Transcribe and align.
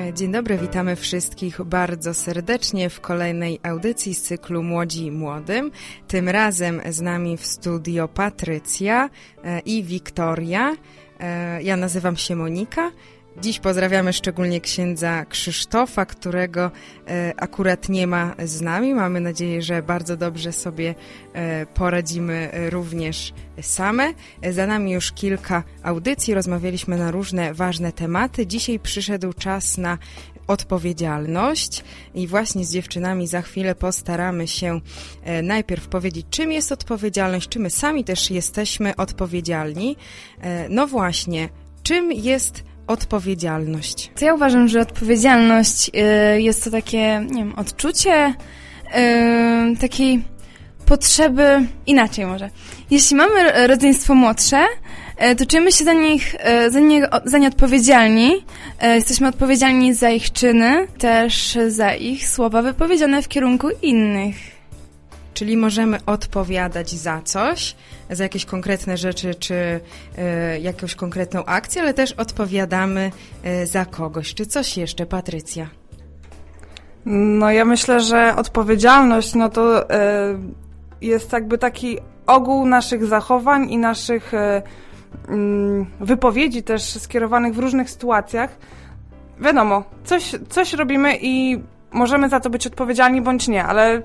E, 0.00 0.14
dzień 0.14 0.32
dobry, 0.32 0.58
witamy 0.58 0.96
wszystkich 0.96 1.62
bardzo 1.62 2.14
serdecznie 2.14 2.90
w 2.90 3.00
kolejnej 3.00 3.60
audycji 3.62 4.14
z 4.14 4.22
cyklu 4.22 4.62
Młodzi 4.62 5.10
Młodym. 5.10 5.70
Tym 6.08 6.28
razem 6.28 6.80
z 6.90 7.00
nami 7.00 7.36
w 7.36 7.46
studio 7.46 8.08
Patrycja 8.08 9.10
e, 9.44 9.60
i 9.60 9.84
Wiktoria. 9.84 10.76
E, 11.20 11.62
ja 11.62 11.76
nazywam 11.76 12.16
się 12.16 12.36
Monika. 12.36 12.90
Dziś 13.36 13.60
pozdrawiamy 13.60 14.12
szczególnie 14.12 14.60
księdza 14.60 15.24
Krzysztofa, 15.24 16.06
którego 16.06 16.70
akurat 17.36 17.88
nie 17.88 18.06
ma 18.06 18.34
z 18.44 18.60
nami. 18.60 18.94
Mamy 18.94 19.20
nadzieję, 19.20 19.62
że 19.62 19.82
bardzo 19.82 20.16
dobrze 20.16 20.52
sobie 20.52 20.94
poradzimy 21.74 22.50
również 22.70 23.32
same. 23.60 24.14
Za 24.50 24.66
nami 24.66 24.92
już 24.92 25.12
kilka 25.12 25.62
audycji, 25.82 26.34
rozmawialiśmy 26.34 26.96
na 26.96 27.10
różne 27.10 27.54
ważne 27.54 27.92
tematy. 27.92 28.46
Dzisiaj 28.46 28.78
przyszedł 28.78 29.32
czas 29.32 29.78
na 29.78 29.98
odpowiedzialność 30.46 31.84
i 32.14 32.26
właśnie 32.26 32.64
z 32.64 32.72
dziewczynami 32.72 33.26
za 33.26 33.42
chwilę 33.42 33.74
postaramy 33.74 34.48
się 34.48 34.80
e, 35.24 35.42
najpierw 35.42 35.88
powiedzieć, 35.88 36.26
czym 36.30 36.52
jest 36.52 36.72
odpowiedzialność, 36.72 37.48
czy 37.48 37.58
my 37.58 37.70
sami 37.70 38.04
też 38.04 38.30
jesteśmy 38.30 38.96
odpowiedzialni. 38.96 39.96
E, 40.40 40.68
no 40.68 40.86
właśnie, 40.86 41.48
czym 41.82 42.12
jest 42.12 42.69
odpowiedzialność? 42.90 44.10
To 44.18 44.24
ja 44.24 44.34
uważam, 44.34 44.68
że 44.68 44.80
odpowiedzialność 44.80 45.90
e, 45.94 46.40
jest 46.40 46.64
to 46.64 46.70
takie, 46.70 47.24
nie 47.30 47.44
wiem, 47.44 47.54
odczucie 47.56 48.34
takiej 49.80 50.22
potrzeby 50.86 51.66
inaczej 51.86 52.26
może. 52.26 52.50
Jeśli 52.90 53.16
mamy 53.16 53.66
rodzeństwo 53.66 54.14
młodsze, 54.14 54.64
e, 55.16 55.34
to 55.34 55.46
czujemy 55.46 55.72
się 55.72 55.84
za 55.84 55.92
nich, 55.92 56.34
za, 56.68 56.80
nie, 56.80 57.08
za 57.24 57.38
nie 57.38 57.48
odpowiedzialni. 57.48 58.44
Jesteśmy 58.82 59.28
odpowiedzialni 59.28 59.94
za 59.94 60.10
ich 60.10 60.32
czyny, 60.32 60.86
też 60.98 61.58
za 61.68 61.94
ich 61.94 62.28
słowa 62.28 62.62
wypowiedziane 62.62 63.22
w 63.22 63.28
kierunku 63.28 63.68
innych. 63.82 64.59
Czyli 65.40 65.56
możemy 65.56 65.98
odpowiadać 66.06 66.90
za 66.90 67.20
coś, 67.24 67.76
za 68.10 68.22
jakieś 68.22 68.44
konkretne 68.44 68.96
rzeczy, 68.96 69.34
czy 69.34 69.54
y, 69.54 70.60
jakąś 70.60 70.94
konkretną 70.94 71.44
akcję, 71.44 71.82
ale 71.82 71.94
też 71.94 72.12
odpowiadamy 72.12 73.10
y, 73.62 73.66
za 73.66 73.84
kogoś. 73.84 74.34
Czy 74.34 74.46
coś 74.46 74.76
jeszcze, 74.76 75.06
Patrycja? 75.06 75.66
No 77.06 77.50
ja 77.50 77.64
myślę, 77.64 78.00
że 78.00 78.36
odpowiedzialność, 78.36 79.34
no 79.34 79.48
to 79.48 79.82
y, 79.82 79.86
jest 81.00 81.32
jakby 81.32 81.58
taki 81.58 81.98
ogół 82.26 82.66
naszych 82.66 83.06
zachowań 83.06 83.70
i 83.70 83.78
naszych 83.78 84.32
mm, 85.28 85.86
wypowiedzi 86.00 86.62
też 86.62 86.82
skierowanych 86.82 87.54
w 87.54 87.58
różnych 87.58 87.90
sytuacjach. 87.90 88.56
Wiadomo, 89.38 89.84
coś, 90.04 90.34
coś 90.48 90.72
robimy 90.72 91.18
i 91.20 91.62
możemy 91.92 92.28
za 92.28 92.40
to 92.40 92.50
być 92.50 92.66
odpowiedzialni 92.66 93.22
bądź 93.22 93.48
nie, 93.48 93.64
ale 93.64 94.02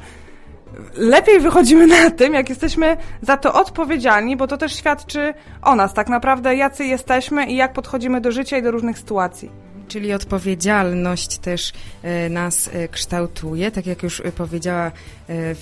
lepiej 0.93 1.39
wychodzimy 1.39 1.87
na 1.87 2.11
tym, 2.11 2.33
jak 2.33 2.49
jesteśmy 2.49 2.97
za 3.21 3.37
to 3.37 3.53
odpowiedzialni, 3.53 4.37
bo 4.37 4.47
to 4.47 4.57
też 4.57 4.75
świadczy 4.75 5.33
o 5.61 5.75
nas, 5.75 5.93
tak 5.93 6.09
naprawdę, 6.09 6.55
jacy 6.55 6.85
jesteśmy 6.85 7.45
i 7.45 7.55
jak 7.55 7.73
podchodzimy 7.73 8.21
do 8.21 8.31
życia 8.31 8.57
i 8.57 8.61
do 8.61 8.71
różnych 8.71 8.99
sytuacji. 8.99 9.51
Czyli 9.87 10.13
odpowiedzialność 10.13 11.37
też 11.37 11.73
e, 12.03 12.29
nas 12.29 12.69
e, 12.73 12.87
kształtuje. 12.87 13.71
Tak 13.71 13.85
jak 13.85 14.03
już 14.03 14.21
powiedziała 14.37 14.91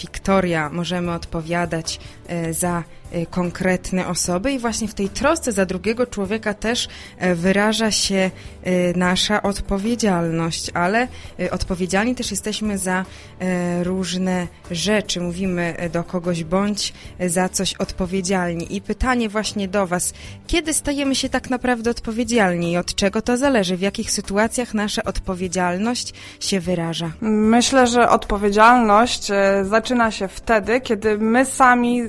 Wiktoria, 0.01 0.69
możemy 0.69 1.11
odpowiadać 1.11 1.99
za 2.51 2.83
konkretne 3.29 4.07
osoby 4.07 4.51
i 4.51 4.59
właśnie 4.59 4.87
w 4.87 4.93
tej 4.93 5.09
trosce 5.09 5.51
za 5.51 5.65
drugiego 5.65 6.07
człowieka 6.07 6.53
też 6.53 6.87
e, 7.17 7.35
wyraża 7.35 7.91
się 7.91 8.31
y, 8.67 8.93
nasza 8.95 9.41
odpowiedzialność, 9.41 10.71
ale 10.73 11.07
y, 11.39 11.51
odpowiedzialni 11.51 12.15
też 12.15 12.31
jesteśmy 12.31 12.77
za 12.77 13.05
e, 13.39 13.83
różne 13.83 14.47
rzeczy. 14.71 15.21
Mówimy 15.21 15.75
e, 15.77 15.89
do 15.89 16.03
kogoś 16.03 16.43
bądź 16.43 16.93
za 17.27 17.49
coś 17.49 17.73
odpowiedzialni. 17.73 18.75
I 18.75 18.81
pytanie 18.81 19.29
właśnie 19.29 19.67
do 19.67 19.87
Was, 19.87 20.13
kiedy 20.47 20.73
stajemy 20.73 21.15
się 21.15 21.29
tak 21.29 21.49
naprawdę 21.49 21.91
odpowiedzialni 21.91 22.71
i 22.71 22.77
od 22.77 22.95
czego 22.95 23.21
to 23.21 23.37
zależy? 23.37 23.77
W 23.77 23.81
jakich 23.81 24.11
sytuacjach 24.11 24.73
nasza 24.73 25.03
odpowiedzialność 25.03 26.13
się 26.39 26.59
wyraża? 26.59 27.11
Myślę, 27.21 27.87
że 27.87 28.09
odpowiedzialność 28.09 29.27
zaczyna 29.63 30.11
się 30.11 30.27
wtedy, 30.27 30.81
kiedy 30.81 31.17
my 31.17 31.45
sami 31.45 32.01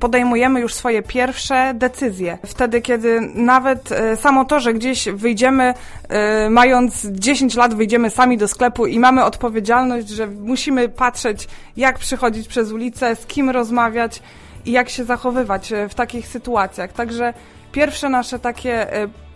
podejmujemy 0.00 0.23
podejmujemy 0.24 0.60
już 0.60 0.74
swoje 0.74 1.02
pierwsze 1.02 1.74
decyzje. 1.74 2.38
Wtedy, 2.46 2.80
kiedy 2.80 3.20
nawet 3.34 3.92
e, 3.92 4.16
samo 4.16 4.44
to, 4.44 4.60
że 4.60 4.74
gdzieś 4.74 5.08
wyjdziemy, 5.08 5.74
e, 6.08 6.50
mając 6.50 7.06
10 7.10 7.54
lat, 7.54 7.74
wyjdziemy 7.74 8.10
sami 8.10 8.38
do 8.38 8.48
sklepu 8.48 8.86
i 8.86 8.98
mamy 8.98 9.24
odpowiedzialność, 9.24 10.08
że 10.08 10.26
musimy 10.26 10.88
patrzeć, 10.88 11.48
jak 11.76 11.98
przychodzić 11.98 12.48
przez 12.48 12.72
ulicę, 12.72 13.16
z 13.16 13.26
kim 13.26 13.50
rozmawiać 13.50 14.22
i 14.64 14.72
jak 14.72 14.88
się 14.88 15.04
zachowywać 15.04 15.72
e, 15.72 15.88
w 15.88 15.94
takich 15.94 16.28
sytuacjach. 16.28 16.92
Także 16.92 17.34
pierwsze 17.72 18.08
nasze 18.08 18.38
takie 18.38 18.86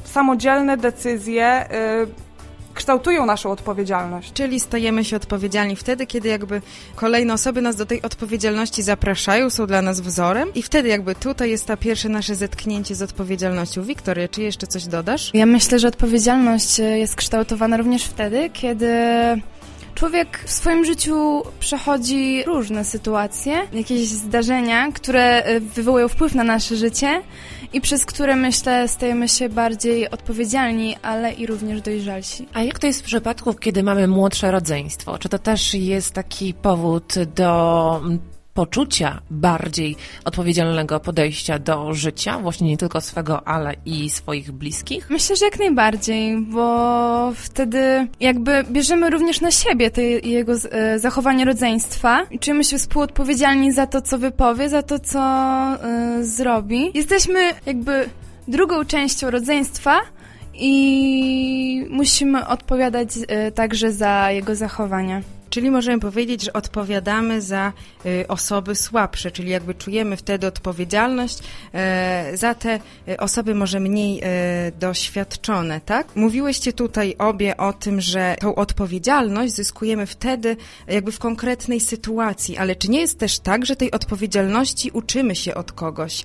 samodzielne 0.04 0.76
decyzje 0.76 1.68
kształtują 2.78 3.26
naszą 3.26 3.50
odpowiedzialność. 3.50 4.32
Czyli 4.32 4.60
stajemy 4.60 5.04
się 5.04 5.16
odpowiedzialni 5.16 5.76
wtedy, 5.76 6.06
kiedy 6.06 6.28
jakby 6.28 6.62
kolejne 6.96 7.34
osoby 7.34 7.62
nas 7.62 7.76
do 7.76 7.86
tej 7.86 8.02
odpowiedzialności 8.02 8.82
zapraszają, 8.82 9.50
są 9.50 9.66
dla 9.66 9.82
nas 9.82 10.00
wzorem 10.00 10.54
i 10.54 10.62
wtedy 10.62 10.88
jakby 10.88 11.14
tutaj 11.14 11.50
jest 11.50 11.66
ta 11.66 11.76
pierwsze 11.76 12.08
nasze 12.08 12.34
zetknięcie 12.34 12.94
z 12.94 13.02
odpowiedzialnością. 13.02 13.82
Wiktoria, 13.82 14.28
czy 14.28 14.42
jeszcze 14.42 14.66
coś 14.66 14.84
dodasz? 14.86 15.30
Ja 15.34 15.46
myślę, 15.46 15.78
że 15.78 15.88
odpowiedzialność 15.88 16.78
jest 16.78 17.16
kształtowana 17.16 17.76
również 17.76 18.04
wtedy, 18.04 18.50
kiedy 18.52 18.88
Człowiek 19.98 20.44
w 20.46 20.50
swoim 20.50 20.84
życiu 20.84 21.42
przechodzi 21.60 22.42
różne 22.46 22.84
sytuacje, 22.84 23.52
jakieś 23.72 24.08
zdarzenia, 24.08 24.92
które 24.92 25.44
e, 25.44 25.60
wywołują 25.60 26.08
wpływ 26.08 26.34
na 26.34 26.44
nasze 26.44 26.76
życie 26.76 27.22
i 27.72 27.80
przez 27.80 28.04
które 28.04 28.36
myślę 28.36 28.88
stajemy 28.88 29.28
się 29.28 29.48
bardziej 29.48 30.10
odpowiedzialni, 30.10 30.96
ale 31.02 31.32
i 31.32 31.46
również 31.46 31.80
dojrzalsi. 31.80 32.48
A 32.54 32.62
jak 32.62 32.78
to 32.78 32.86
jest 32.86 33.00
w 33.00 33.04
przypadku, 33.04 33.54
kiedy 33.54 33.82
mamy 33.82 34.06
młodsze 34.06 34.50
rodzeństwo? 34.50 35.18
Czy 35.18 35.28
to 35.28 35.38
też 35.38 35.74
jest 35.74 36.14
taki 36.14 36.54
powód 36.54 37.14
do 37.34 38.00
poczucia 38.58 39.20
bardziej 39.30 39.96
odpowiedzialnego 40.24 41.00
podejścia 41.00 41.58
do 41.58 41.94
życia, 41.94 42.38
właśnie 42.38 42.68
nie 42.68 42.76
tylko 42.76 43.00
swego, 43.00 43.48
ale 43.48 43.74
i 43.86 44.10
swoich 44.10 44.52
bliskich? 44.52 45.10
Myślę, 45.10 45.36
że 45.36 45.44
jak 45.44 45.58
najbardziej, 45.58 46.38
bo 46.38 47.32
wtedy 47.34 48.08
jakby 48.20 48.64
bierzemy 48.70 49.10
również 49.10 49.40
na 49.40 49.50
siebie 49.50 49.90
te 49.90 50.02
jego 50.02 50.52
e, 50.52 50.98
zachowanie 50.98 51.44
rodzeństwa 51.44 52.26
i 52.30 52.38
czujemy 52.38 52.64
się 52.64 52.78
współodpowiedzialni 52.78 53.72
za 53.72 53.86
to, 53.86 54.02
co 54.02 54.18
wypowie, 54.18 54.68
za 54.68 54.82
to, 54.82 54.98
co 54.98 55.20
y, 56.18 56.24
zrobi. 56.24 56.90
Jesteśmy 56.94 57.40
jakby 57.66 58.08
drugą 58.48 58.84
częścią 58.84 59.30
rodzeństwa, 59.30 60.00
i 60.60 61.86
musimy 61.90 62.46
odpowiadać 62.46 63.08
y, 63.16 63.52
także 63.52 63.92
za 63.92 64.30
jego 64.30 64.54
zachowania. 64.54 65.22
Czyli 65.50 65.70
możemy 65.70 66.00
powiedzieć, 66.00 66.44
że 66.44 66.52
odpowiadamy 66.52 67.42
za 67.42 67.72
y, 68.06 68.28
osoby 68.28 68.74
słabsze, 68.74 69.30
czyli 69.30 69.50
jakby 69.50 69.74
czujemy 69.74 70.16
wtedy 70.16 70.46
odpowiedzialność 70.46 71.38
y, 71.38 72.36
za 72.36 72.54
te 72.54 72.80
y, 73.08 73.16
osoby 73.16 73.54
może 73.54 73.80
mniej 73.80 74.22
doświadczone, 74.80 75.80
tak? 75.80 76.16
Mówiłyście 76.16 76.72
tutaj 76.72 77.14
obie 77.18 77.56
o 77.56 77.72
tym, 77.72 78.00
że 78.00 78.36
tą 78.40 78.54
odpowiedzialność 78.54 79.54
zyskujemy 79.54 80.06
wtedy 80.06 80.56
jakby 80.86 81.12
w 81.12 81.18
konkretnej 81.18 81.80
sytuacji, 81.80 82.56
ale 82.56 82.76
czy 82.76 82.90
nie 82.90 83.00
jest 83.00 83.18
też 83.18 83.38
tak, 83.38 83.66
że 83.66 83.76
tej 83.76 83.90
odpowiedzialności 83.90 84.90
uczymy 84.90 85.36
się 85.36 85.54
od 85.54 85.72
kogoś? 85.72 86.24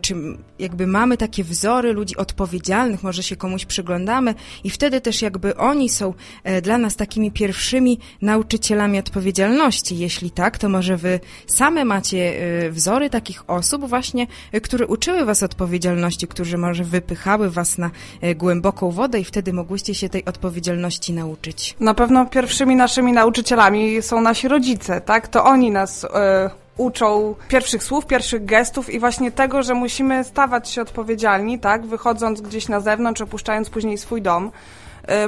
Czy 0.00 0.14
jakby 0.58 0.86
mamy 0.86 1.16
takie 1.16 1.44
wzory 1.44 1.92
ludzi 1.92 2.16
odpowiedzialnych, 2.16 3.02
może 3.02 3.22
się 3.22 3.36
komuś 3.36 3.64
przyglądamy 3.64 4.34
i 4.64 4.70
wtedy 4.70 5.00
też 5.00 5.22
jakby 5.22 5.56
oni 5.56 5.88
są 5.88 6.14
dla 6.62 6.78
nas 6.78 6.96
takimi 6.96 7.30
pierwszymi 7.30 7.98
nauczycielami, 8.22 8.47
nauczycielami 8.48 8.98
odpowiedzialności? 8.98 9.98
Jeśli 9.98 10.30
tak, 10.30 10.58
to 10.58 10.68
może 10.68 10.96
wy 10.96 11.20
same 11.46 11.84
macie 11.84 12.16
y, 12.64 12.70
wzory 12.70 13.10
takich 13.10 13.50
osób 13.50 13.88
właśnie, 13.88 14.26
y, 14.54 14.60
które 14.60 14.86
uczyły 14.86 15.24
was 15.24 15.42
odpowiedzialności, 15.42 16.26
którzy 16.26 16.58
może 16.58 16.84
wypychały 16.84 17.50
was 17.50 17.78
na 17.78 17.90
y, 18.24 18.34
głęboką 18.34 18.90
wodę 18.90 19.20
i 19.20 19.24
wtedy 19.24 19.52
mogłyście 19.52 19.94
się 19.94 20.08
tej 20.08 20.24
odpowiedzialności 20.24 21.12
nauczyć? 21.12 21.76
Na 21.80 21.94
pewno 21.94 22.26
pierwszymi 22.26 22.76
naszymi 22.76 23.12
nauczycielami 23.12 24.02
są 24.02 24.20
nasi 24.20 24.48
rodzice, 24.48 25.00
tak? 25.00 25.28
To 25.28 25.44
oni 25.44 25.70
nas 25.70 26.06
uczą 26.76 27.34
pierwszych 27.48 27.82
słów, 27.82 28.06
pierwszych 28.06 28.44
gestów 28.44 28.90
i 28.90 29.00
właśnie 29.00 29.30
tego, 29.32 29.62
że 29.62 29.74
musimy 29.74 30.24
stawać 30.24 30.70
się 30.70 30.82
odpowiedzialni, 30.82 31.58
tak? 31.58 31.86
Wychodząc 31.86 32.40
gdzieś 32.40 32.68
na 32.68 32.80
zewnątrz, 32.80 33.20
opuszczając 33.20 33.70
później 33.70 33.98
swój 33.98 34.22
dom 34.22 34.50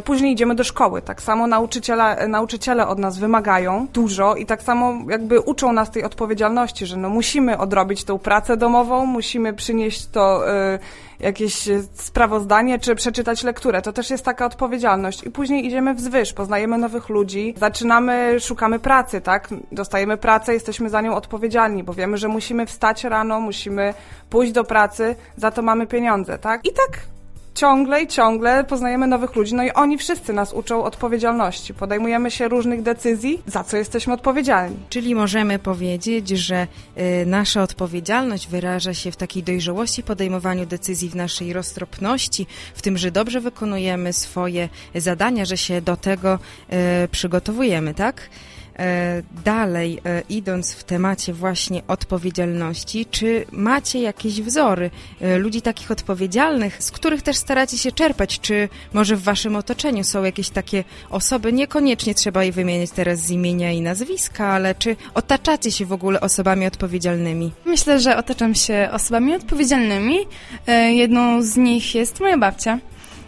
później 0.05 0.33
idziemy 0.33 0.55
do 0.55 0.65
szkoły. 0.65 1.03
Tak 1.03 1.23
samo 1.23 1.47
nauczyciele, 1.47 2.29
nauczyciele 2.29 2.87
od 2.89 2.99
nas 2.99 3.19
wymagają 3.19 3.87
dużo 3.93 4.35
i 4.35 4.47
tak 4.47 4.63
samo 4.63 4.95
jakby 5.11 5.41
uczą 5.41 5.73
nas 5.73 5.91
tej 5.91 6.05
odpowiedzialności, 6.05 6.87
że 6.87 6.97
no 6.97 7.09
musimy 7.09 7.59
odrobić 7.59 8.05
tą 8.05 8.19
pracę 8.19 8.57
domową, 8.57 9.07
musimy 9.07 9.53
przynieść 9.53 10.07
to 10.07 10.51
y, 10.75 10.79
jakieś 11.21 11.69
sprawozdanie, 11.95 12.79
czy 12.79 12.95
przeczytać 12.95 13.43
lekturę. 13.43 13.83
To 13.83 13.93
też 13.93 14.11
jest 14.11 14.25
taka 14.25 14.47
odpowiedzialność. 14.47 15.25
I 15.25 15.31
później 15.31 15.67
idziemy 15.67 15.95
wzwyż, 15.95 16.33
poznajemy 16.33 16.79
nowych 16.79 17.09
ludzi, 17.09 17.55
zaczynamy, 17.57 18.41
szukamy 18.41 18.79
pracy, 18.79 19.21
tak? 19.21 19.49
Dostajemy 19.73 20.17
pracę, 20.17 20.55
jesteśmy 20.55 20.91
za 20.91 21.01
nią 21.01 21.15
odpowiedzialni, 21.15 21.85
bo 21.85 21.95
wiemy, 21.95 22.19
że 22.19 22.29
musimy 22.29 22.67
wstać 22.67 23.05
rano, 23.05 23.41
musimy 23.41 23.95
pójść 24.31 24.53
do 24.53 24.65
pracy, 24.65 25.17
za 25.37 25.51
to 25.51 25.63
mamy 25.63 25.87
pieniądze, 25.87 26.39
tak? 26.39 26.67
I 26.67 26.73
tak 26.73 27.20
ciągle 27.61 28.03
i 28.03 28.07
ciągle 28.07 28.65
poznajemy 28.65 29.07
nowych 29.07 29.37
ludzi, 29.37 29.55
no 29.55 29.63
i 29.63 29.71
oni 29.71 29.99
wszyscy 29.99 30.33
nas 30.33 30.53
uczą 30.53 30.85
odpowiedzialności. 30.85 31.75
Podejmujemy 31.75 32.31
się 32.31 32.49
różnych 32.49 32.83
decyzji, 32.83 33.43
za 33.47 33.65
co 33.65 33.77
jesteśmy 33.77 34.13
odpowiedzialni. 34.13 34.77
Czyli 34.89 35.15
możemy 35.15 35.59
powiedzieć, 35.59 36.29
że 36.29 36.67
y, 37.23 37.27
nasza 37.27 37.63
odpowiedzialność 37.63 38.49
wyraża 38.49 38.95
się 38.95 39.13
w 39.13 39.17
takiej 39.17 39.43
dojrzałości 39.43 40.03
podejmowaniu 40.03 40.67
decyzji, 40.67 41.11
w 41.11 41.17
naszej 41.17 41.53
roztropności, 41.53 42.47
w 42.75 42.83
tym, 42.83 42.99
że 42.99 43.11
dobrze 43.11 43.41
wykonujemy 43.41 44.13
swoje 44.13 44.69
zadania, 44.95 45.45
że 45.45 45.57
się 45.57 45.81
do 45.81 45.97
tego 45.97 46.39
y, 47.05 47.09
przygotowujemy, 47.09 47.95
tak? 47.95 48.31
E, 48.81 49.23
dalej, 49.45 50.01
e, 50.05 50.23
idąc 50.29 50.73
w 50.73 50.85
temacie 50.85 51.33
właśnie 51.33 51.83
odpowiedzialności, 51.89 53.07
czy 53.07 53.45
macie 53.53 54.01
jakieś 54.01 54.41
wzory 54.41 54.91
e, 55.21 55.39
ludzi 55.39 55.63
takich 55.63 55.91
odpowiedzialnych, 55.91 56.83
z 56.83 56.91
których 56.91 57.23
też 57.23 57.37
staracie 57.37 57.79
się 57.79 57.93
czerpać? 57.93 58.41
Czy 58.41 58.69
może 58.93 59.17
w 59.17 59.23
waszym 59.23 59.57
otoczeniu 59.57 60.05
są 60.05 60.25
jakieś 60.25 60.51
takie 60.51 60.85
osoby, 61.11 61.53
niekoniecznie 61.53 62.15
trzeba 62.15 62.45
je 62.45 62.53
wymieniać 62.53 62.91
teraz 62.91 63.19
z 63.19 63.31
imienia 63.31 63.73
i 63.73 63.81
nazwiska, 63.81 64.47
ale 64.47 64.75
czy 64.75 64.97
otaczacie 65.15 65.73
się 65.73 65.87
w 65.87 65.93
ogóle 65.93 66.21
osobami 66.21 66.67
odpowiedzialnymi? 66.67 67.53
Myślę, 67.65 68.01
że 68.01 68.17
otaczam 68.17 68.55
się 68.55 68.89
osobami 68.93 69.35
odpowiedzialnymi. 69.35 70.19
Jedną 70.91 71.43
z 71.43 71.57
nich 71.57 71.95
jest 71.95 72.21
moja 72.21 72.39
babcia 72.39 72.79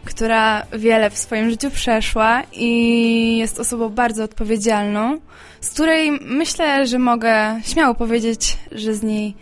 która 0.05 0.67
wiele 0.73 1.11
w 1.11 1.19
swoim 1.19 1.51
życiu 1.51 1.71
przeszła 1.71 2.43
i 2.53 3.37
jest 3.39 3.61
osobą 3.61 3.89
bardzo 3.89 4.25
odpowiedzialną, 4.25 5.19
z 5.61 5.71
której 5.71 6.19
myślę, 6.21 6.87
że 6.87 6.99
mogę 6.99 7.61
śmiało 7.65 7.95
powiedzieć, 7.95 8.59
że 8.73 8.95
z 8.95 9.03
niej 9.03 9.35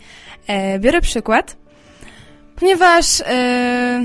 e, 0.47 0.79
biorę 0.79 1.01
przykład, 1.01 1.57
ponieważ 2.55 3.21
e, 3.21 4.03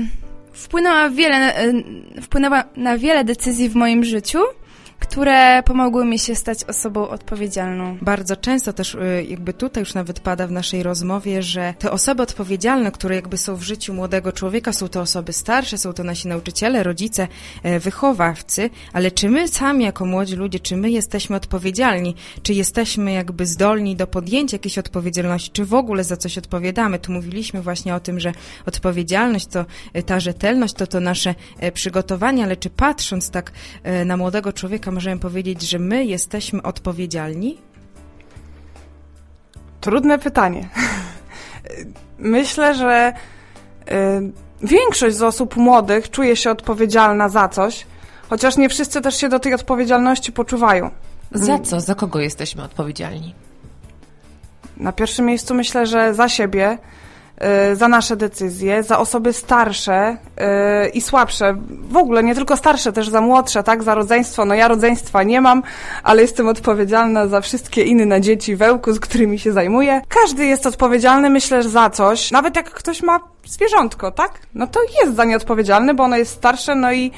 wpłynęła, 0.53 1.09
wiele, 1.09 1.55
e, 1.55 1.73
wpłynęła 2.21 2.63
na 2.75 2.97
wiele 2.97 3.23
decyzji 3.23 3.69
w 3.69 3.75
moim 3.75 4.03
życiu 4.03 4.39
które 4.99 5.63
pomogły 5.63 6.05
mi 6.05 6.19
się 6.19 6.35
stać 6.35 6.63
osobą 6.63 7.09
odpowiedzialną. 7.09 7.97
Bardzo 8.01 8.35
często 8.35 8.73
też 8.73 8.95
y, 8.95 9.25
jakby 9.29 9.53
tutaj 9.53 9.81
już 9.81 9.93
nawet 9.93 10.19
pada 10.19 10.47
w 10.47 10.51
naszej 10.51 10.83
rozmowie, 10.83 11.43
że 11.43 11.73
te 11.79 11.91
osoby 11.91 12.23
odpowiedzialne, 12.23 12.91
które 12.91 13.15
jakby 13.15 13.37
są 13.37 13.55
w 13.55 13.61
życiu 13.61 13.93
młodego 13.93 14.31
człowieka, 14.31 14.73
są 14.73 14.87
to 14.87 15.01
osoby 15.01 15.33
starsze, 15.33 15.77
są 15.77 15.93
to 15.93 16.03
nasi 16.03 16.27
nauczyciele, 16.27 16.83
rodzice, 16.83 17.27
e, 17.63 17.79
wychowawcy, 17.79 18.69
ale 18.93 19.11
czy 19.11 19.29
my 19.29 19.47
sami 19.47 19.83
jako 19.85 20.05
młodzi 20.05 20.35
ludzie, 20.35 20.59
czy 20.59 20.77
my 20.77 20.89
jesteśmy 20.89 21.35
odpowiedzialni, 21.35 22.15
czy 22.43 22.53
jesteśmy 22.53 23.11
jakby 23.11 23.45
zdolni 23.45 23.95
do 23.95 24.07
podjęcia 24.07 24.55
jakiejś 24.55 24.77
odpowiedzialności, 24.77 25.51
czy 25.51 25.65
w 25.65 25.73
ogóle 25.73 26.03
za 26.03 26.17
coś 26.17 26.37
odpowiadamy? 26.37 26.99
Tu 26.99 27.11
mówiliśmy 27.11 27.61
właśnie 27.61 27.95
o 27.95 27.99
tym, 27.99 28.19
że 28.19 28.31
odpowiedzialność 28.65 29.47
to 29.47 29.65
e, 29.93 30.03
ta 30.03 30.19
rzetelność, 30.19 30.73
to 30.73 30.87
to 30.87 30.99
nasze 30.99 31.35
e, 31.59 31.71
przygotowanie, 31.71 32.43
ale 32.43 32.55
czy 32.55 32.69
patrząc 32.69 33.29
tak 33.29 33.51
na 34.05 34.17
młodego 34.17 34.53
człowieka, 34.53 34.86
możemy 34.91 35.19
powiedzieć, 35.19 35.61
że 35.61 35.79
my 35.79 36.05
jesteśmy 36.05 36.63
odpowiedzialni? 36.63 37.57
Trudne 39.81 40.19
pytanie. 40.19 40.69
Myślę, 42.17 42.75
że 42.75 43.13
y, 43.91 43.93
większość 44.61 45.15
z 45.15 45.21
osób 45.21 45.55
młodych 45.55 46.11
czuje 46.11 46.35
się 46.35 46.51
odpowiedzialna 46.51 47.29
za 47.29 47.47
coś, 47.47 47.85
chociaż 48.29 48.57
nie 48.57 48.69
wszyscy 48.69 49.01
też 49.01 49.17
się 49.17 49.29
do 49.29 49.39
tej 49.39 49.53
odpowiedzialności 49.53 50.31
poczuwają. 50.31 50.89
Za 51.31 51.59
co? 51.59 51.81
Za 51.81 51.95
kogo 51.95 52.19
jesteśmy 52.19 52.63
odpowiedzialni? 52.63 53.35
Na 54.77 54.91
pierwszym 54.91 55.25
miejscu 55.25 55.53
myślę, 55.53 55.85
że 55.85 56.13
za 56.13 56.29
siebie, 56.29 56.77
za 57.73 57.87
nasze 57.87 58.15
decyzje, 58.15 58.83
za 58.83 58.99
osoby 58.99 59.33
starsze 59.33 60.17
y, 60.85 60.89
i 60.89 61.01
słabsze. 61.01 61.55
W 61.89 61.97
ogóle 61.97 62.23
nie 62.23 62.35
tylko 62.35 62.57
starsze, 62.57 62.93
też 62.93 63.09
za 63.09 63.21
młodsze, 63.21 63.63
tak, 63.63 63.83
za 63.83 63.95
rodzeństwo. 63.95 64.45
No 64.45 64.55
ja 64.55 64.67
rodzeństwa 64.67 65.23
nie 65.23 65.41
mam, 65.41 65.63
ale 66.03 66.21
jestem 66.21 66.47
odpowiedzialna 66.47 67.27
za 67.27 67.41
wszystkie 67.41 67.83
inne 67.83 68.21
dzieci 68.21 68.55
wełku, 68.55 68.93
z 68.93 68.99
którymi 68.99 69.39
się 69.39 69.51
zajmuję. 69.51 70.01
Każdy 70.07 70.45
jest 70.45 70.65
odpowiedzialny, 70.65 71.29
myślę, 71.29 71.63
za 71.63 71.89
coś. 71.89 72.31
Nawet 72.31 72.55
jak 72.55 72.69
ktoś 72.71 73.03
ma 73.03 73.19
zwierzątko, 73.47 74.11
tak? 74.11 74.39
No 74.53 74.67
to 74.67 74.79
jest 75.01 75.15
za 75.15 75.25
nie 75.25 75.35
odpowiedzialny, 75.35 75.93
bo 75.93 76.03
ono 76.03 76.17
jest 76.17 76.31
starsze, 76.31 76.75
no 76.75 76.91
i 76.91 77.11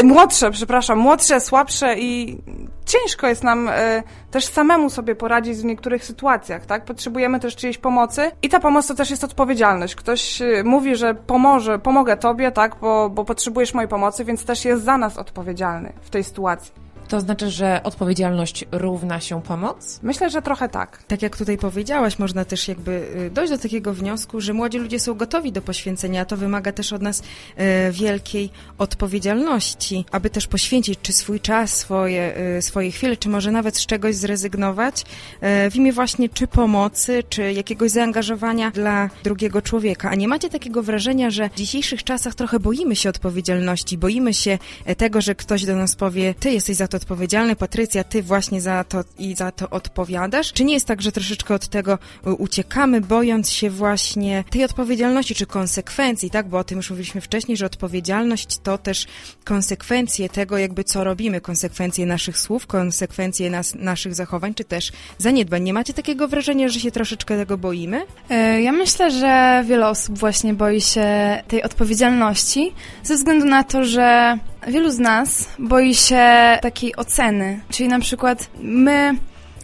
y, 0.00 0.04
młodsze, 0.04 0.50
przepraszam, 0.50 0.98
młodsze, 0.98 1.40
słabsze 1.40 1.98
i 1.98 2.38
ciężko 2.86 3.26
jest 3.26 3.44
nam 3.44 3.68
y, 3.68 4.02
też 4.30 4.44
samemu 4.44 4.90
sobie 4.90 5.14
poradzić 5.14 5.58
w 5.58 5.64
niektórych 5.64 6.04
sytuacjach, 6.04 6.66
tak? 6.66 6.84
Potrzebujemy 6.84 7.40
też 7.40 7.56
czyjejś 7.56 7.78
pomocy 7.78 8.30
i 8.42 8.48
ta 8.48 8.60
pomoc 8.60 8.86
to 8.86 8.94
też 8.94 9.10
jest 9.10 9.24
odpowiedzialność. 9.24 9.94
Ktoś 9.94 10.42
y, 10.42 10.62
mówi, 10.64 10.96
że 10.96 11.14
pomoże, 11.14 11.78
pomogę 11.78 12.16
tobie, 12.16 12.50
tak? 12.52 12.76
Bo, 12.80 13.10
bo 13.10 13.24
potrzebujesz 13.24 13.74
mojej 13.74 13.88
pomocy, 13.88 14.24
więc 14.24 14.44
też 14.44 14.64
jest 14.64 14.84
za 14.84 14.98
nas 14.98 15.18
odpowiedzialny 15.18 15.92
w 16.00 16.10
tej 16.10 16.24
sytuacji. 16.24 16.89
To 17.10 17.20
znaczy, 17.20 17.50
że 17.50 17.80
odpowiedzialność 17.82 18.64
równa 18.72 19.20
się 19.20 19.42
pomoc? 19.42 20.00
Myślę, 20.02 20.30
że 20.30 20.42
trochę 20.42 20.68
tak. 20.68 21.02
Tak 21.02 21.22
jak 21.22 21.36
tutaj 21.36 21.58
powiedziałaś, 21.58 22.18
można 22.18 22.44
też 22.44 22.68
jakby 22.68 22.92
y, 23.26 23.30
dojść 23.30 23.52
do 23.52 23.58
takiego 23.58 23.94
wniosku, 23.94 24.40
że 24.40 24.52
młodzi 24.52 24.78
ludzie 24.78 25.00
są 25.00 25.14
gotowi 25.14 25.52
do 25.52 25.62
poświęcenia, 25.62 26.20
a 26.20 26.24
to 26.24 26.36
wymaga 26.36 26.72
też 26.72 26.92
od 26.92 27.02
nas 27.02 27.22
e, 27.56 27.92
wielkiej 27.92 28.50
odpowiedzialności, 28.78 30.04
aby 30.12 30.30
też 30.30 30.46
poświęcić 30.46 30.98
czy 31.02 31.12
swój 31.12 31.40
czas, 31.40 31.76
swoje, 31.76 32.36
e, 32.36 32.62
swoje 32.62 32.90
chwile, 32.90 33.16
czy 33.16 33.28
może 33.28 33.50
nawet 33.50 33.76
z 33.76 33.86
czegoś 33.86 34.16
zrezygnować 34.16 35.04
e, 35.40 35.70
w 35.70 35.76
imię 35.76 35.92
właśnie 35.92 36.28
czy 36.28 36.46
pomocy, 36.46 37.22
czy 37.28 37.52
jakiegoś 37.52 37.90
zaangażowania 37.90 38.70
dla 38.70 39.10
drugiego 39.24 39.62
człowieka. 39.62 40.10
A 40.10 40.14
nie 40.14 40.28
macie 40.28 40.50
takiego 40.50 40.82
wrażenia, 40.82 41.30
że 41.30 41.48
w 41.48 41.54
dzisiejszych 41.54 42.04
czasach 42.04 42.34
trochę 42.34 42.60
boimy 42.60 42.96
się 42.96 43.08
odpowiedzialności, 43.08 43.98
boimy 43.98 44.34
się 44.34 44.58
tego, 44.96 45.20
że 45.20 45.34
ktoś 45.34 45.64
do 45.64 45.76
nas 45.76 45.96
powie, 45.96 46.34
ty 46.34 46.50
jesteś 46.50 46.76
za 46.76 46.88
to 46.88 46.99
odpowiedzialny. 47.00 47.56
Patrycja, 47.56 48.04
ty 48.04 48.22
właśnie 48.22 48.60
za 48.60 48.84
to 48.84 49.04
i 49.18 49.34
za 49.34 49.52
to 49.52 49.70
odpowiadasz. 49.70 50.52
Czy 50.52 50.64
nie 50.64 50.74
jest 50.74 50.86
tak, 50.86 51.02
że 51.02 51.12
troszeczkę 51.12 51.54
od 51.54 51.68
tego 51.68 51.98
uciekamy, 52.38 53.00
bojąc 53.00 53.50
się 53.50 53.70
właśnie 53.70 54.44
tej 54.50 54.64
odpowiedzialności 54.64 55.34
czy 55.34 55.46
konsekwencji, 55.46 56.30
tak? 56.30 56.48
Bo 56.48 56.58
o 56.58 56.64
tym 56.64 56.76
już 56.76 56.90
mówiliśmy 56.90 57.20
wcześniej, 57.20 57.56
że 57.56 57.66
odpowiedzialność 57.66 58.58
to 58.58 58.78
też 58.78 59.06
konsekwencje 59.44 60.28
tego, 60.28 60.58
jakby 60.58 60.84
co 60.84 61.04
robimy, 61.04 61.40
konsekwencje 61.40 62.06
naszych 62.06 62.38
słów, 62.38 62.66
konsekwencje 62.66 63.50
nas, 63.50 63.74
naszych 63.74 64.14
zachowań, 64.14 64.54
czy 64.54 64.64
też 64.64 64.92
zaniedbań. 65.18 65.62
Nie 65.62 65.72
macie 65.72 65.94
takiego 65.94 66.28
wrażenia, 66.28 66.68
że 66.68 66.80
się 66.80 66.90
troszeczkę 66.90 67.36
tego 67.36 67.58
boimy? 67.58 68.02
E, 68.30 68.62
ja 68.62 68.72
myślę, 68.72 69.10
że 69.10 69.64
wiele 69.66 69.88
osób 69.88 70.18
właśnie 70.18 70.54
boi 70.54 70.80
się 70.80 71.06
tej 71.48 71.62
odpowiedzialności 71.62 72.72
ze 73.02 73.14
względu 73.14 73.46
na 73.46 73.64
to, 73.64 73.84
że 73.84 74.38
wielu 74.68 74.90
z 74.90 74.98
nas 74.98 75.48
boi 75.58 75.94
się 75.94 76.24
takiej 76.62 76.96
oceny. 76.96 77.60
Czyli 77.70 77.88
na 77.88 78.00
przykład 78.00 78.50
my 78.62 79.14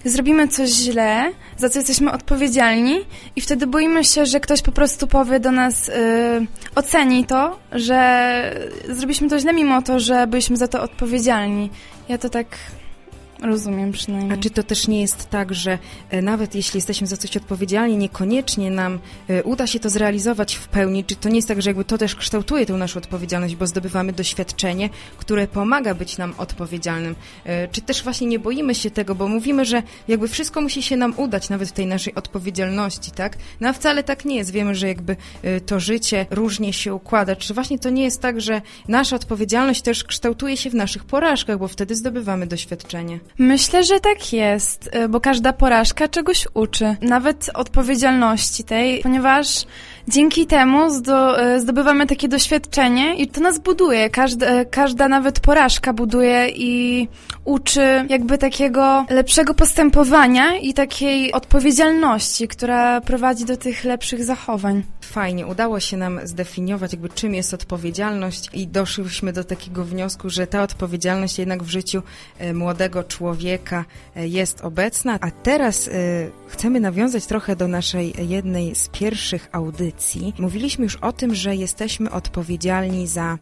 zrobimy 0.04 0.48
coś 0.48 0.70
źle, 0.70 1.32
za 1.56 1.68
co 1.68 1.78
jesteśmy 1.78 2.12
odpowiedzialni 2.12 2.96
i 3.36 3.40
wtedy 3.40 3.66
boimy 3.66 4.04
się, 4.04 4.26
że 4.26 4.40
ktoś 4.40 4.62
po 4.62 4.72
prostu 4.72 5.06
powie 5.06 5.40
do 5.40 5.52
nas, 5.52 5.88
yy, 5.88 5.94
oceni 6.74 7.24
to, 7.24 7.58
że 7.72 8.52
zrobiliśmy 8.88 9.28
to 9.28 9.38
źle 9.38 9.52
mimo 9.52 9.82
to, 9.82 10.00
że 10.00 10.26
byliśmy 10.26 10.56
za 10.56 10.68
to 10.68 10.82
odpowiedzialni. 10.82 11.70
Ja 12.08 12.18
to 12.18 12.28
tak 12.28 12.46
Rozumiem 13.42 13.92
przynajmniej. 13.92 14.38
A 14.38 14.42
czy 14.42 14.50
to 14.50 14.62
też 14.62 14.88
nie 14.88 15.00
jest 15.00 15.30
tak, 15.30 15.54
że 15.54 15.78
e, 16.10 16.22
nawet 16.22 16.54
jeśli 16.54 16.78
jesteśmy 16.78 17.06
za 17.06 17.16
coś 17.16 17.36
odpowiedzialni, 17.36 17.96
niekoniecznie 17.96 18.70
nam 18.70 18.98
e, 19.28 19.42
uda 19.42 19.66
się 19.66 19.80
to 19.80 19.90
zrealizować 19.90 20.54
w 20.54 20.68
pełni? 20.68 21.04
Czy 21.04 21.16
to 21.16 21.28
nie 21.28 21.36
jest 21.36 21.48
tak, 21.48 21.62
że 21.62 21.70
jakby 21.70 21.84
to 21.84 21.98
też 21.98 22.14
kształtuje 22.14 22.66
tę 22.66 22.72
naszą 22.72 22.98
odpowiedzialność, 22.98 23.56
bo 23.56 23.66
zdobywamy 23.66 24.12
doświadczenie, 24.12 24.90
które 25.16 25.48
pomaga 25.48 25.94
być 25.94 26.18
nam 26.18 26.34
odpowiedzialnym? 26.38 27.14
E, 27.44 27.68
czy 27.68 27.80
też 27.80 28.02
właśnie 28.02 28.26
nie 28.26 28.38
boimy 28.38 28.74
się 28.74 28.90
tego, 28.90 29.14
bo 29.14 29.28
mówimy, 29.28 29.64
że 29.64 29.82
jakby 30.08 30.28
wszystko 30.28 30.60
musi 30.60 30.82
się 30.82 30.96
nam 30.96 31.14
udać, 31.16 31.48
nawet 31.48 31.68
w 31.68 31.72
tej 31.72 31.86
naszej 31.86 32.14
odpowiedzialności, 32.14 33.10
tak? 33.10 33.38
No 33.60 33.68
a 33.68 33.72
wcale 33.72 34.02
tak 34.02 34.24
nie 34.24 34.36
jest. 34.36 34.50
Wiemy, 34.50 34.74
że 34.74 34.88
jakby 34.88 35.16
to 35.66 35.80
życie 35.80 36.26
różnie 36.30 36.72
się 36.72 36.94
układa. 36.94 37.36
Czy 37.36 37.54
właśnie 37.54 37.78
to 37.78 37.90
nie 37.90 38.04
jest 38.04 38.20
tak, 38.20 38.40
że 38.40 38.62
nasza 38.88 39.16
odpowiedzialność 39.16 39.82
też 39.82 40.04
kształtuje 40.04 40.56
się 40.56 40.70
w 40.70 40.74
naszych 40.74 41.04
porażkach, 41.04 41.58
bo 41.58 41.68
wtedy 41.68 41.94
zdobywamy 41.94 42.46
doświadczenie? 42.46 43.20
Myślę, 43.38 43.84
że 43.84 44.00
tak 44.00 44.32
jest, 44.32 44.90
y, 44.96 45.08
bo 45.08 45.20
każda 45.20 45.52
porażka 45.52 46.08
czegoś 46.08 46.46
uczy. 46.54 46.96
Nawet 47.00 47.50
odpowiedzialności 47.54 48.64
tej, 48.64 49.02
ponieważ 49.02 49.66
dzięki 50.08 50.46
temu 50.46 50.86
y, 50.86 51.60
zdobywamy 51.60 52.06
takie 52.06 52.28
doświadczenie 52.28 53.16
i 53.16 53.28
to 53.28 53.40
nas 53.40 53.58
buduje. 53.58 54.10
Każda, 54.10 54.60
y, 54.60 54.66
każda 54.66 55.08
nawet 55.08 55.40
porażka 55.40 55.92
buduje 55.92 56.48
i 56.48 57.08
uczy 57.44 58.06
jakby 58.08 58.38
takiego 58.38 59.04
lepszego 59.10 59.54
postępowania 59.54 60.56
i 60.56 60.74
takiej 60.74 61.32
odpowiedzialności, 61.32 62.48
która 62.48 63.00
prowadzi 63.00 63.44
do 63.44 63.56
tych 63.56 63.84
lepszych 63.84 64.24
zachowań. 64.24 64.82
Fajnie, 65.00 65.46
udało 65.46 65.80
się 65.80 65.96
nam 65.96 66.20
zdefiniować 66.24 66.92
jakby 66.92 67.08
czym 67.08 67.34
jest 67.34 67.54
odpowiedzialność 67.54 68.50
i 68.52 68.68
doszliśmy 68.68 69.32
do 69.32 69.44
takiego 69.44 69.84
wniosku, 69.84 70.30
że 70.30 70.46
ta 70.46 70.62
odpowiedzialność 70.62 71.38
jednak 71.38 71.62
w 71.62 71.68
życiu 71.68 72.02
e, 72.38 72.54
młodego 72.54 73.04
człowieka 73.04 73.84
e, 74.16 74.28
jest 74.28 74.60
obecna. 74.60 75.18
A 75.20 75.30
teraz 75.30 75.88
e, 75.88 75.90
chcemy 76.48 76.80
nawiązać 76.80 77.26
trochę 77.26 77.56
do 77.56 77.68
naszej 77.68 78.14
jednej 78.28 78.74
z 78.74 78.88
pierwszych 78.88 79.48
audycji. 79.52 79.95
Mówiliśmy 80.38 80.84
już 80.84 80.96
o 80.96 81.12
tym, 81.12 81.34
że 81.34 81.56
jesteśmy 81.56 82.10
odpowiedzialni 82.10 83.06
za 83.06 83.38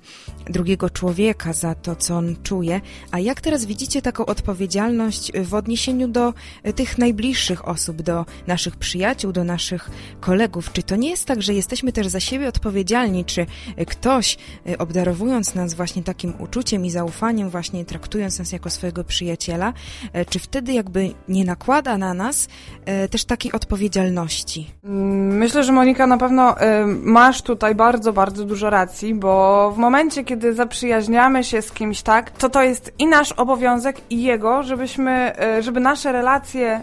drugiego 0.46 0.90
człowieka, 0.90 1.52
za 1.52 1.74
to, 1.74 1.96
co 1.96 2.16
on 2.16 2.36
czuje. 2.42 2.80
A 3.10 3.18
jak 3.18 3.40
teraz 3.40 3.64
widzicie 3.64 4.02
taką 4.02 4.26
odpowiedzialność 4.26 5.32
w 5.32 5.54
odniesieniu 5.54 6.08
do 6.08 6.34
tych 6.76 6.98
najbliższych 6.98 7.68
osób, 7.68 8.02
do 8.02 8.26
naszych 8.46 8.76
przyjaciół, 8.76 9.32
do 9.32 9.44
naszych 9.44 9.90
kolegów? 10.20 10.72
Czy 10.72 10.82
to 10.82 10.96
nie 10.96 11.10
jest 11.10 11.24
tak, 11.24 11.42
że 11.42 11.54
jesteśmy 11.54 11.92
też 11.92 12.06
za 12.06 12.20
siebie 12.20 12.48
odpowiedzialni, 12.48 13.24
czy 13.24 13.46
ktoś 13.86 14.36
e, 14.66 14.78
obdarowując 14.78 15.54
nas 15.54 15.74
właśnie 15.74 16.02
takim 16.02 16.32
uczuciem 16.38 16.84
i 16.84 16.90
zaufaniem, 16.90 17.50
właśnie 17.50 17.84
traktując 17.84 18.38
nas 18.38 18.52
jako 18.52 18.70
swojego 18.70 19.04
przyjaciela, 19.04 19.72
e, 20.12 20.24
czy 20.24 20.38
wtedy 20.38 20.72
jakby 20.72 21.14
nie 21.28 21.44
nakłada 21.44 21.98
na 21.98 22.14
nas 22.14 22.48
e, 22.84 23.08
też 23.08 23.24
takiej 23.24 23.52
odpowiedzialności? 23.52 24.70
Myślę, 24.82 25.64
że 25.64 25.72
Monika 25.72 26.06
na 26.06 26.18
pewno 26.52 26.86
masz 27.02 27.42
tutaj 27.42 27.74
bardzo, 27.74 28.12
bardzo 28.12 28.44
dużo 28.44 28.70
racji, 28.70 29.14
bo 29.14 29.70
w 29.70 29.78
momencie, 29.78 30.24
kiedy 30.24 30.54
zaprzyjaźniamy 30.54 31.44
się 31.44 31.62
z 31.62 31.72
kimś 31.72 32.02
tak, 32.02 32.30
to 32.30 32.48
to 32.48 32.62
jest 32.62 32.92
i 32.98 33.06
nasz 33.06 33.32
obowiązek 33.32 33.96
i 34.10 34.22
jego, 34.22 34.62
żebyśmy, 34.62 35.32
żeby 35.60 35.80
nasze 35.80 36.12
relacje 36.12 36.80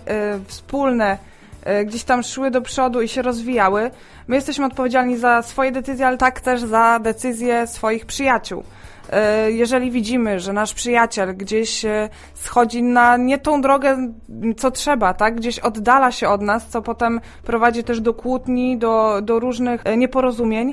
wspólne 0.48 1.18
E, 1.64 1.86
gdzieś 1.86 2.04
tam 2.04 2.24
szły 2.24 2.52
do 2.52 2.62
przodu 2.62 3.02
i 3.02 3.08
się 3.08 3.22
rozwijały. 3.22 3.92
My 4.28 4.36
jesteśmy 4.36 4.66
odpowiedzialni 4.66 5.18
za 5.18 5.42
swoje 5.42 5.72
decyzje, 5.72 6.08
ale 6.08 6.18
tak 6.18 6.42
też 6.42 6.62
za 6.62 7.00
decyzje 7.00 7.68
swoich 7.68 8.06
przyjaciół. 8.06 8.64
E, 9.10 9.52
jeżeli 9.52 9.92
widzimy, 9.92 10.40
że 10.40 10.54
nasz 10.54 10.74
przyjaciel 10.74 11.38
gdzieś 11.38 11.86
e, 11.86 12.10
schodzi 12.34 12.84
na 12.84 13.18
nie 13.18 13.38
tą 13.38 13.62
drogę, 13.62 14.14
co 14.58 14.72
trzeba, 14.72 15.14
tak? 15.14 15.36
Gdzieś 15.36 15.60
oddala 15.60 16.12
się 16.12 16.30
od 16.30 16.42
nas, 16.42 16.68
co 16.68 16.82
potem 16.82 17.22
prowadzi 17.44 17.84
też 17.84 18.02
do 18.02 18.14
kłótni, 18.14 18.78
do, 18.78 19.22
do 19.22 19.40
różnych 19.40 19.84
nieporozumień, 19.98 20.72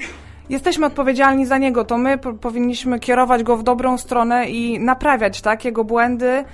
jesteśmy 0.48 0.86
odpowiedzialni 0.86 1.46
za 1.46 1.58
niego, 1.58 1.84
to 1.84 1.98
my 1.98 2.18
powinniśmy 2.18 3.00
kierować 3.00 3.42
go 3.42 3.56
w 3.56 3.62
dobrą 3.62 3.98
stronę 3.98 4.50
i 4.50 4.80
naprawiać, 4.80 5.40
tak? 5.40 5.64
Jego 5.64 5.84
błędy, 5.84 6.44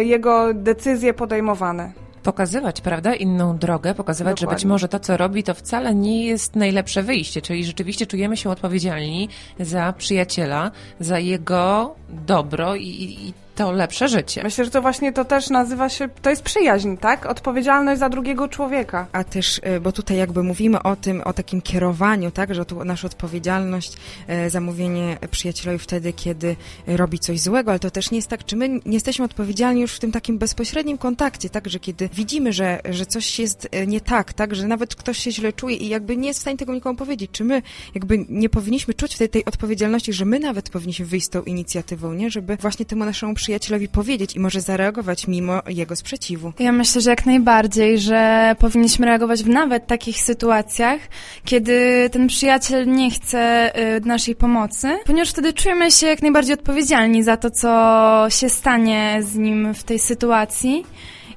jego 0.00 0.54
decyzje 0.54 1.14
podejmowane 1.14 1.92
pokazywać, 2.22 2.80
prawda, 2.80 3.14
inną 3.14 3.58
drogę, 3.58 3.94
pokazywać, 3.94 4.40
Dokładnie. 4.40 4.58
że 4.58 4.64
być 4.64 4.64
może 4.64 4.88
to, 4.88 5.00
co 5.00 5.16
robi, 5.16 5.42
to 5.42 5.54
wcale 5.54 5.94
nie 5.94 6.26
jest 6.26 6.56
najlepsze 6.56 7.02
wyjście, 7.02 7.42
czyli 7.42 7.64
rzeczywiście 7.64 8.06
czujemy 8.06 8.36
się 8.36 8.50
odpowiedzialni 8.50 9.28
za 9.60 9.92
przyjaciela, 9.92 10.70
za 11.00 11.18
jego 11.18 11.94
dobro 12.08 12.74
i, 12.74 12.86
i 12.86 13.32
to 13.60 13.72
lepsze 13.72 14.08
życie. 14.08 14.42
Myślę, 14.44 14.64
że 14.64 14.70
to 14.70 14.82
właśnie 14.82 15.12
to 15.12 15.24
też 15.24 15.50
nazywa 15.50 15.88
się, 15.88 16.08
to 16.22 16.30
jest 16.30 16.42
przyjaźń, 16.42 16.96
tak? 16.96 17.26
Odpowiedzialność 17.26 18.00
za 18.00 18.08
drugiego 18.08 18.48
człowieka. 18.48 19.06
A 19.12 19.24
też, 19.24 19.60
e, 19.62 19.80
bo 19.80 19.92
tutaj 19.92 20.16
jakby 20.16 20.42
mówimy 20.42 20.82
o 20.82 20.96
tym, 20.96 21.20
o 21.20 21.32
takim 21.32 21.62
kierowaniu, 21.62 22.30
tak? 22.30 22.54
Że 22.54 22.64
to 22.64 22.84
nasza 22.84 23.06
odpowiedzialność 23.06 23.96
e, 24.26 24.50
za 24.50 24.60
mówienie 24.60 25.18
przyjacielowi 25.30 25.78
wtedy, 25.78 26.12
kiedy 26.12 26.56
robi 26.86 27.18
coś 27.18 27.40
złego, 27.40 27.70
ale 27.70 27.78
to 27.78 27.90
też 27.90 28.10
nie 28.10 28.18
jest 28.18 28.28
tak, 28.28 28.44
czy 28.44 28.56
my 28.56 28.68
nie 28.68 28.80
jesteśmy 28.94 29.24
odpowiedzialni 29.24 29.80
już 29.80 29.92
w 29.92 29.98
tym 29.98 30.12
takim 30.12 30.38
bezpośrednim 30.38 30.98
kontakcie, 30.98 31.50
tak? 31.50 31.68
Że 31.68 31.80
kiedy 31.80 32.08
widzimy, 32.14 32.52
że, 32.52 32.80
że 32.90 33.06
coś 33.06 33.38
jest 33.38 33.68
e, 33.70 33.86
nie 33.86 34.00
tak, 34.00 34.32
tak? 34.32 34.54
Że 34.54 34.66
nawet 34.66 34.94
ktoś 34.94 35.18
się 35.18 35.32
źle 35.32 35.52
czuje 35.52 35.76
i 35.76 35.88
jakby 35.88 36.16
nie 36.16 36.28
jest 36.28 36.40
w 36.40 36.42
stanie 36.42 36.56
tego 36.56 36.74
nikomu 36.74 36.96
powiedzieć, 36.96 37.30
czy 37.32 37.44
my 37.44 37.62
jakby 37.94 38.24
nie 38.28 38.48
powinniśmy 38.48 38.94
czuć 38.94 39.14
wtedy 39.14 39.28
tej 39.28 39.44
odpowiedzialności, 39.44 40.12
że 40.12 40.24
my 40.24 40.38
nawet 40.38 40.70
powinniśmy 40.70 41.06
wyjść 41.06 41.26
z 41.26 41.30
tą 41.30 41.42
inicjatywą, 41.42 42.12
nie? 42.12 42.30
Żeby 42.30 42.56
właśnie 42.56 42.86
temu 42.86 43.04
naszemu 43.04 43.34
przyjacielowi 43.34 43.49
przyjacielowi 43.50 43.88
powiedzieć 43.88 44.36
i 44.36 44.40
może 44.40 44.60
zareagować 44.60 45.26
mimo 45.26 45.62
jego 45.68 45.96
sprzeciwu. 45.96 46.52
Ja 46.58 46.72
myślę, 46.72 47.00
że 47.00 47.10
jak 47.10 47.26
najbardziej, 47.26 47.98
że 47.98 48.54
powinniśmy 48.58 49.06
reagować 49.06 49.42
w 49.42 49.48
nawet 49.48 49.86
takich 49.86 50.20
sytuacjach, 50.20 51.00
kiedy 51.44 52.08
ten 52.12 52.26
przyjaciel 52.26 52.86
nie 52.86 53.10
chce 53.10 53.72
y, 53.96 54.00
naszej 54.00 54.36
pomocy, 54.36 54.88
ponieważ 55.06 55.30
wtedy 55.30 55.52
czujemy 55.52 55.90
się 55.90 56.06
jak 56.06 56.22
najbardziej 56.22 56.54
odpowiedzialni 56.54 57.22
za 57.22 57.36
to, 57.36 57.50
co 57.50 58.26
się 58.28 58.48
stanie 58.48 59.18
z 59.22 59.36
nim 59.36 59.74
w 59.74 59.84
tej 59.84 59.98
sytuacji 59.98 60.84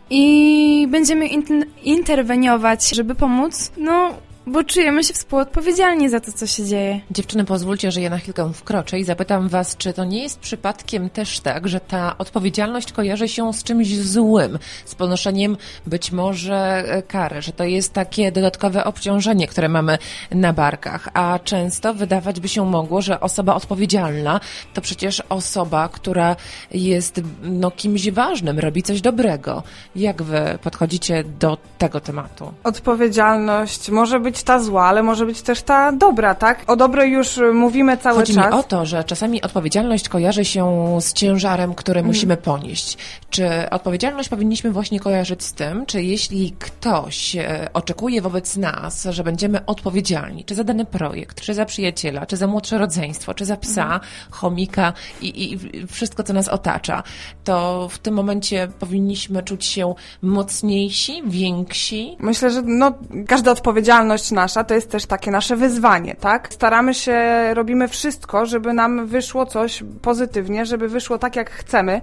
i 0.10 0.88
będziemy 0.92 1.30
interweniować, 1.84 2.90
żeby 2.90 3.16
pomóc, 3.16 3.72
no 3.78 4.14
bo 4.48 4.64
czujemy 4.64 5.04
się 5.04 5.14
współodpowiedzialni 5.14 6.10
za 6.10 6.20
to, 6.20 6.32
co 6.32 6.48
się 6.48 6.66
dzieje. 6.66 7.00
Dziewczyny, 7.12 7.46
pozwólcie, 7.46 7.92
że 7.92 8.02
ja 8.02 8.10
na 8.10 8.18
chwilkę 8.18 8.54
wkroczę 8.54 9.00
i 9.00 9.04
zapytam 9.04 9.50
Was, 9.50 9.78
czy 9.78 9.94
to 9.94 10.06
nie 10.06 10.24
jest 10.24 10.40
przypadkiem 10.40 11.10
też 11.10 11.40
tak, 11.40 11.68
że 11.68 11.80
ta 11.80 12.18
odpowiedzialność 12.18 12.92
kojarzy 12.92 13.28
się 13.28 13.54
z 13.54 13.64
czymś 13.64 13.98
złym, 13.98 14.60
z 14.86 14.96
ponoszeniem 14.96 15.58
być 15.88 16.12
może 16.12 16.84
e, 16.88 17.04
kary, 17.04 17.42
że 17.42 17.52
to 17.52 17.64
jest 17.64 17.94
takie 17.94 18.32
dodatkowe 18.32 18.84
obciążenie, 18.84 19.48
które 19.48 19.70
mamy 19.70 19.98
na 20.32 20.54
barkach, 20.54 21.10
a 21.14 21.40
często 21.44 21.94
wydawać 21.94 22.40
by 22.40 22.48
się 22.48 22.66
mogło, 22.66 23.02
że 23.02 23.20
osoba 23.20 23.56
odpowiedzialna 23.56 24.40
to 24.74 24.82
przecież 24.82 25.24
osoba, 25.30 25.90
która 25.90 26.36
jest 26.72 27.22
no, 27.44 27.72
kimś 27.72 28.10
ważnym, 28.10 28.60
robi 28.60 28.84
coś 28.84 29.02
dobrego. 29.02 29.64
Jak 29.96 30.24
Wy 30.24 30.60
podchodzicie 30.64 31.24
do 31.40 31.58
tego 31.78 32.00
tematu? 32.00 32.54
Odpowiedzialność 32.64 33.90
może 33.90 34.20
być 34.20 34.33
być 34.34 34.44
ta 34.44 34.60
zła, 34.60 34.86
ale 34.86 35.04
może 35.04 35.26
być 35.26 35.42
też 35.42 35.62
ta 35.62 35.92
dobra, 35.92 36.36
tak? 36.36 36.64
O 36.68 36.76
dobrej 36.76 37.12
już 37.12 37.40
mówimy 37.54 37.98
cały 37.98 38.20
Chodzi 38.20 38.34
czas. 38.34 38.44
Chodzi 38.44 38.56
mi 38.56 38.60
o 38.60 38.64
to, 38.64 38.86
że 38.86 39.04
czasami 39.04 39.42
odpowiedzialność 39.42 40.10
kojarzy 40.10 40.46
się 40.46 40.98
z 41.02 41.14
ciężarem, 41.14 41.76
który 41.76 42.00
mhm. 42.00 42.08
musimy 42.08 42.38
ponieść. 42.38 42.98
Czy 43.30 43.70
odpowiedzialność 43.70 44.30
powinniśmy 44.30 44.72
właśnie 44.72 45.00
kojarzyć 45.00 45.44
z 45.44 45.54
tym, 45.54 45.86
czy 45.86 46.04
jeśli 46.04 46.52
ktoś 46.60 47.36
e, 47.36 47.70
oczekuje 47.74 48.22
wobec 48.22 48.58
nas, 48.58 49.08
że 49.10 49.24
będziemy 49.24 49.66
odpowiedzialni, 49.66 50.46
czy 50.46 50.56
za 50.56 50.64
dany 50.64 50.86
projekt, 50.86 51.42
czy 51.42 51.54
za 51.54 51.66
przyjaciela, 51.66 52.26
czy 52.26 52.38
za 52.38 52.48
młodsze 52.48 52.78
rodzeństwo, 52.78 53.34
czy 53.34 53.46
za 53.46 53.58
psa, 53.58 53.84
mhm. 53.84 54.02
chomika 54.32 54.94
i, 55.22 55.54
i 55.54 55.60
wszystko, 55.88 56.24
co 56.24 56.34
nas 56.34 56.48
otacza, 56.48 57.04
to 57.44 57.88
w 57.90 57.98
tym 57.98 58.14
momencie 58.14 58.68
powinniśmy 58.80 59.44
czuć 59.44 59.66
się 59.66 59.94
mocniejsi, 60.22 61.22
więksi? 61.26 62.18
Myślę, 62.20 62.52
że 62.52 62.62
no, 62.62 62.94
każda 63.28 63.52
odpowiedzialność 63.52 64.23
nasza 64.32 64.64
to 64.64 64.74
jest 64.74 64.92
też 64.92 65.06
takie 65.06 65.32
nasze 65.32 65.56
wyzwanie, 65.56 66.16
tak? 66.16 66.48
Staramy 66.54 66.94
się, 66.94 67.22
robimy 67.54 67.88
wszystko, 67.88 68.46
żeby 68.46 68.74
nam 68.74 69.06
wyszło 69.06 69.46
coś 69.46 69.84
pozytywnie, 70.02 70.66
żeby 70.66 70.90
wyszło 70.90 71.18
tak, 71.18 71.36
jak 71.36 71.52
chcemy. 71.52 72.02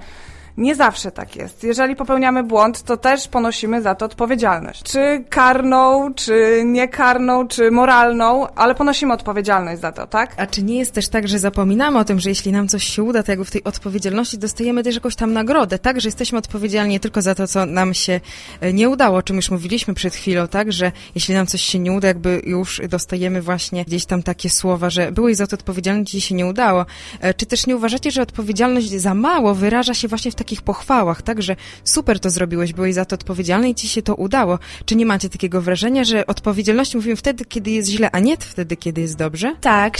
Nie 0.57 0.75
zawsze 0.75 1.11
tak 1.11 1.37
jest. 1.37 1.64
Jeżeli 1.64 1.97
popełniamy 1.97 2.42
błąd, 2.42 2.83
to 2.83 2.97
też 2.97 3.28
ponosimy 3.28 3.83
za 3.83 3.95
to 3.95 4.07
odpowiedzialność. 4.07 4.83
Czy 4.83 5.25
karną, 5.28 6.14
czy 6.14 6.62
niekarną, 6.66 7.49
czy 7.49 7.71
moralną, 7.71 8.47
ale 8.54 8.75
ponosimy 8.75 9.12
odpowiedzialność 9.12 9.80
za 9.80 9.92
to, 9.92 10.07
tak? 10.07 10.35
A 10.37 10.47
czy 10.47 10.62
nie 10.62 10.78
jest 10.78 10.92
też 10.92 11.09
tak, 11.09 11.28
że 11.28 11.38
zapominamy 11.38 11.99
o 11.99 12.04
tym, 12.04 12.21
że 12.21 12.28
jeśli 12.28 12.52
nam 12.52 12.69
coś 12.69 12.85
się 12.85 13.02
uda, 13.02 13.23
to 13.23 13.33
jakby 13.33 13.45
w 13.45 13.50
tej 13.50 13.64
odpowiedzialności 13.64 14.38
dostajemy 14.38 14.83
też 14.83 14.95
jakąś 14.95 15.16
tam 15.16 15.33
nagrodę, 15.33 15.78
tak? 15.78 16.00
Że 16.00 16.09
jesteśmy 16.09 16.38
odpowiedzialni 16.38 16.90
nie 16.90 17.00
tylko 17.00 17.23
za 17.23 17.35
to, 17.35 17.49
co 17.49 17.66
nam 17.66 17.95
się 17.95 18.21
e, 18.61 18.73
nie 18.73 18.88
udało, 18.88 19.19
o 19.19 19.23
czym 19.23 19.37
już 19.37 19.50
mówiliśmy 19.50 19.95
przed 19.95 20.14
chwilą, 20.14 20.49
tak? 20.49 20.73
Że 20.73 20.92
jeśli 21.14 21.35
nam 21.35 21.47
coś 21.47 21.62
się 21.62 21.78
nie 21.78 21.92
uda, 21.92 22.09
jakby 22.09 22.42
już 22.45 22.80
dostajemy 22.88 23.42
właśnie 23.42 23.85
gdzieś 23.85 24.04
tam 24.04 24.23
takie 24.23 24.50
słowa, 24.50 24.90
że 24.90 25.12
byłeś 25.12 25.37
za 25.37 25.47
to 25.47 25.54
odpowiedzialny, 25.54 26.04
ci 26.04 26.21
się 26.21 26.35
nie 26.35 26.47
udało. 26.47 26.87
E, 27.21 27.35
czy 27.35 27.47
też 27.47 27.66
nie 27.66 27.76
uważacie, 27.76 28.11
że 28.11 28.23
odpowiedzialność 28.23 28.90
za 28.90 29.14
mało 29.14 29.54
wyraża 29.54 29.95
się 29.95 30.09
właśnie 30.09 30.30
w 30.30 30.35
takich 30.41 30.63
pochwałach, 30.63 31.23
tak, 31.23 31.43
że 31.43 31.57
super 31.85 32.21
to 32.21 32.31
zrobiłeś, 32.31 32.73
byłeś 32.73 32.95
za 32.95 33.05
to 33.05 33.15
odpowiedzialny 33.15 33.69
i 33.69 33.75
ci 33.75 33.89
się 33.89 34.03
to 34.03 34.15
udało. 34.15 34.59
Czy 34.85 34.97
nie 34.97 35.07
macie 35.07 35.29
takiego 35.29 35.61
wrażenia, 35.61 36.05
że 36.05 36.27
odpowiedzialność 36.27 36.95
mówimy 36.95 37.17
wtedy, 37.17 37.45
kiedy 37.45 37.71
jest 37.71 37.89
źle, 37.89 38.11
a 38.13 38.19
nie 38.19 38.37
wtedy, 38.37 38.77
kiedy 38.77 39.01
jest 39.01 39.17
dobrze? 39.17 39.53
Tak, 39.61 39.99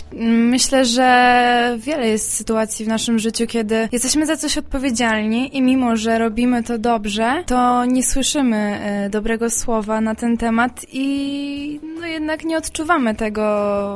myślę, 0.53 0.85
że 0.85 1.79
wiele 1.79 2.09
jest 2.09 2.33
sytuacji 2.33 2.85
w 2.85 2.89
naszym 2.89 3.19
życiu, 3.19 3.47
kiedy 3.47 3.89
jesteśmy 3.93 4.27
za 4.27 4.37
coś 4.37 4.59
odpowiedzialni 4.59 5.57
i 5.57 5.63
mimo, 5.63 5.97
że 5.97 6.19
robimy 6.19 6.63
to 6.63 6.79
dobrze, 6.79 7.45
to 7.47 7.85
nie 7.85 8.03
słyszymy 8.03 8.81
e, 8.83 9.11
dobrego 9.11 9.51
słowa 9.51 10.01
na 10.01 10.15
ten 10.15 10.37
temat 10.37 10.87
i 10.93 11.81
no 12.01 12.07
jednak 12.07 12.45
nie 12.45 12.57
odczuwamy 12.57 13.15
tego 13.15 13.41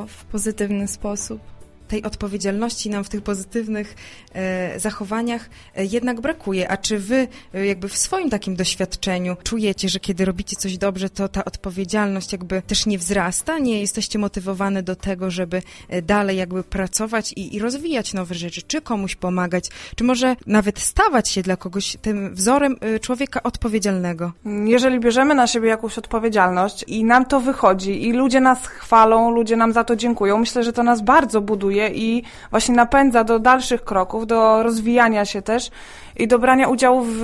w 0.08 0.24
pozytywny 0.24 0.88
sposób 0.88 1.53
tej 1.94 2.02
odpowiedzialności 2.02 2.90
nam 2.90 3.04
w 3.04 3.08
tych 3.08 3.22
pozytywnych 3.22 3.94
e, 4.32 4.80
zachowaniach 4.80 5.50
e, 5.76 5.84
jednak 5.84 6.20
brakuje. 6.20 6.70
A 6.70 6.76
czy 6.76 6.98
wy 6.98 7.28
e, 7.54 7.66
jakby 7.66 7.88
w 7.88 7.96
swoim 7.96 8.30
takim 8.30 8.56
doświadczeniu 8.56 9.36
czujecie, 9.42 9.88
że 9.88 10.00
kiedy 10.00 10.24
robicie 10.24 10.56
coś 10.56 10.78
dobrze, 10.78 11.10
to 11.10 11.28
ta 11.28 11.44
odpowiedzialność 11.44 12.32
jakby 12.32 12.62
też 12.62 12.86
nie 12.86 12.98
wzrasta? 12.98 13.58
Nie 13.58 13.80
jesteście 13.80 14.18
motywowane 14.18 14.82
do 14.82 14.96
tego, 14.96 15.30
żeby 15.30 15.62
dalej 16.02 16.36
jakby 16.36 16.64
pracować 16.64 17.32
i, 17.32 17.54
i 17.56 17.58
rozwijać 17.58 18.14
nowe 18.14 18.34
rzeczy, 18.34 18.62
czy 18.62 18.80
komuś 18.80 19.16
pomagać, 19.16 19.64
czy 19.96 20.04
może 20.04 20.36
nawet 20.46 20.78
stawać 20.78 21.28
się 21.28 21.42
dla 21.42 21.56
kogoś 21.56 21.96
tym 22.02 22.34
wzorem 22.34 22.76
człowieka 23.00 23.42
odpowiedzialnego? 23.42 24.32
Jeżeli 24.64 25.00
bierzemy 25.00 25.34
na 25.34 25.46
siebie 25.46 25.68
jakąś 25.68 25.98
odpowiedzialność 25.98 26.84
i 26.86 27.04
nam 27.04 27.24
to 27.24 27.40
wychodzi 27.40 28.08
i 28.08 28.12
ludzie 28.12 28.40
nas 28.40 28.66
chwalą, 28.66 29.30
ludzie 29.30 29.56
nam 29.56 29.72
za 29.72 29.84
to 29.84 29.96
dziękują, 29.96 30.38
myślę, 30.38 30.64
że 30.64 30.72
to 30.72 30.82
nas 30.82 31.02
bardzo 31.02 31.40
buduje 31.40 31.83
i 31.88 32.22
właśnie 32.50 32.74
napędza 32.74 33.24
do 33.24 33.38
dalszych 33.38 33.84
kroków, 33.84 34.26
do 34.26 34.62
rozwijania 34.62 35.24
się 35.24 35.42
też 35.42 35.70
i 36.16 36.28
do 36.28 36.38
brania 36.38 36.68
udziału 36.68 37.02
w 37.02 37.22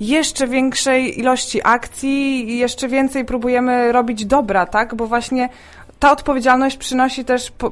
jeszcze 0.00 0.48
większej 0.48 1.20
ilości 1.20 1.60
akcji 1.64 2.50
i 2.50 2.58
jeszcze 2.58 2.88
więcej 2.88 3.24
próbujemy 3.24 3.92
robić 3.92 4.26
dobra, 4.26 4.66
tak? 4.66 4.94
Bo 4.94 5.06
właśnie 5.06 5.48
ta 5.98 6.12
odpowiedzialność 6.12 6.76
przynosi 6.76 7.24
też 7.24 7.50
po 7.50 7.70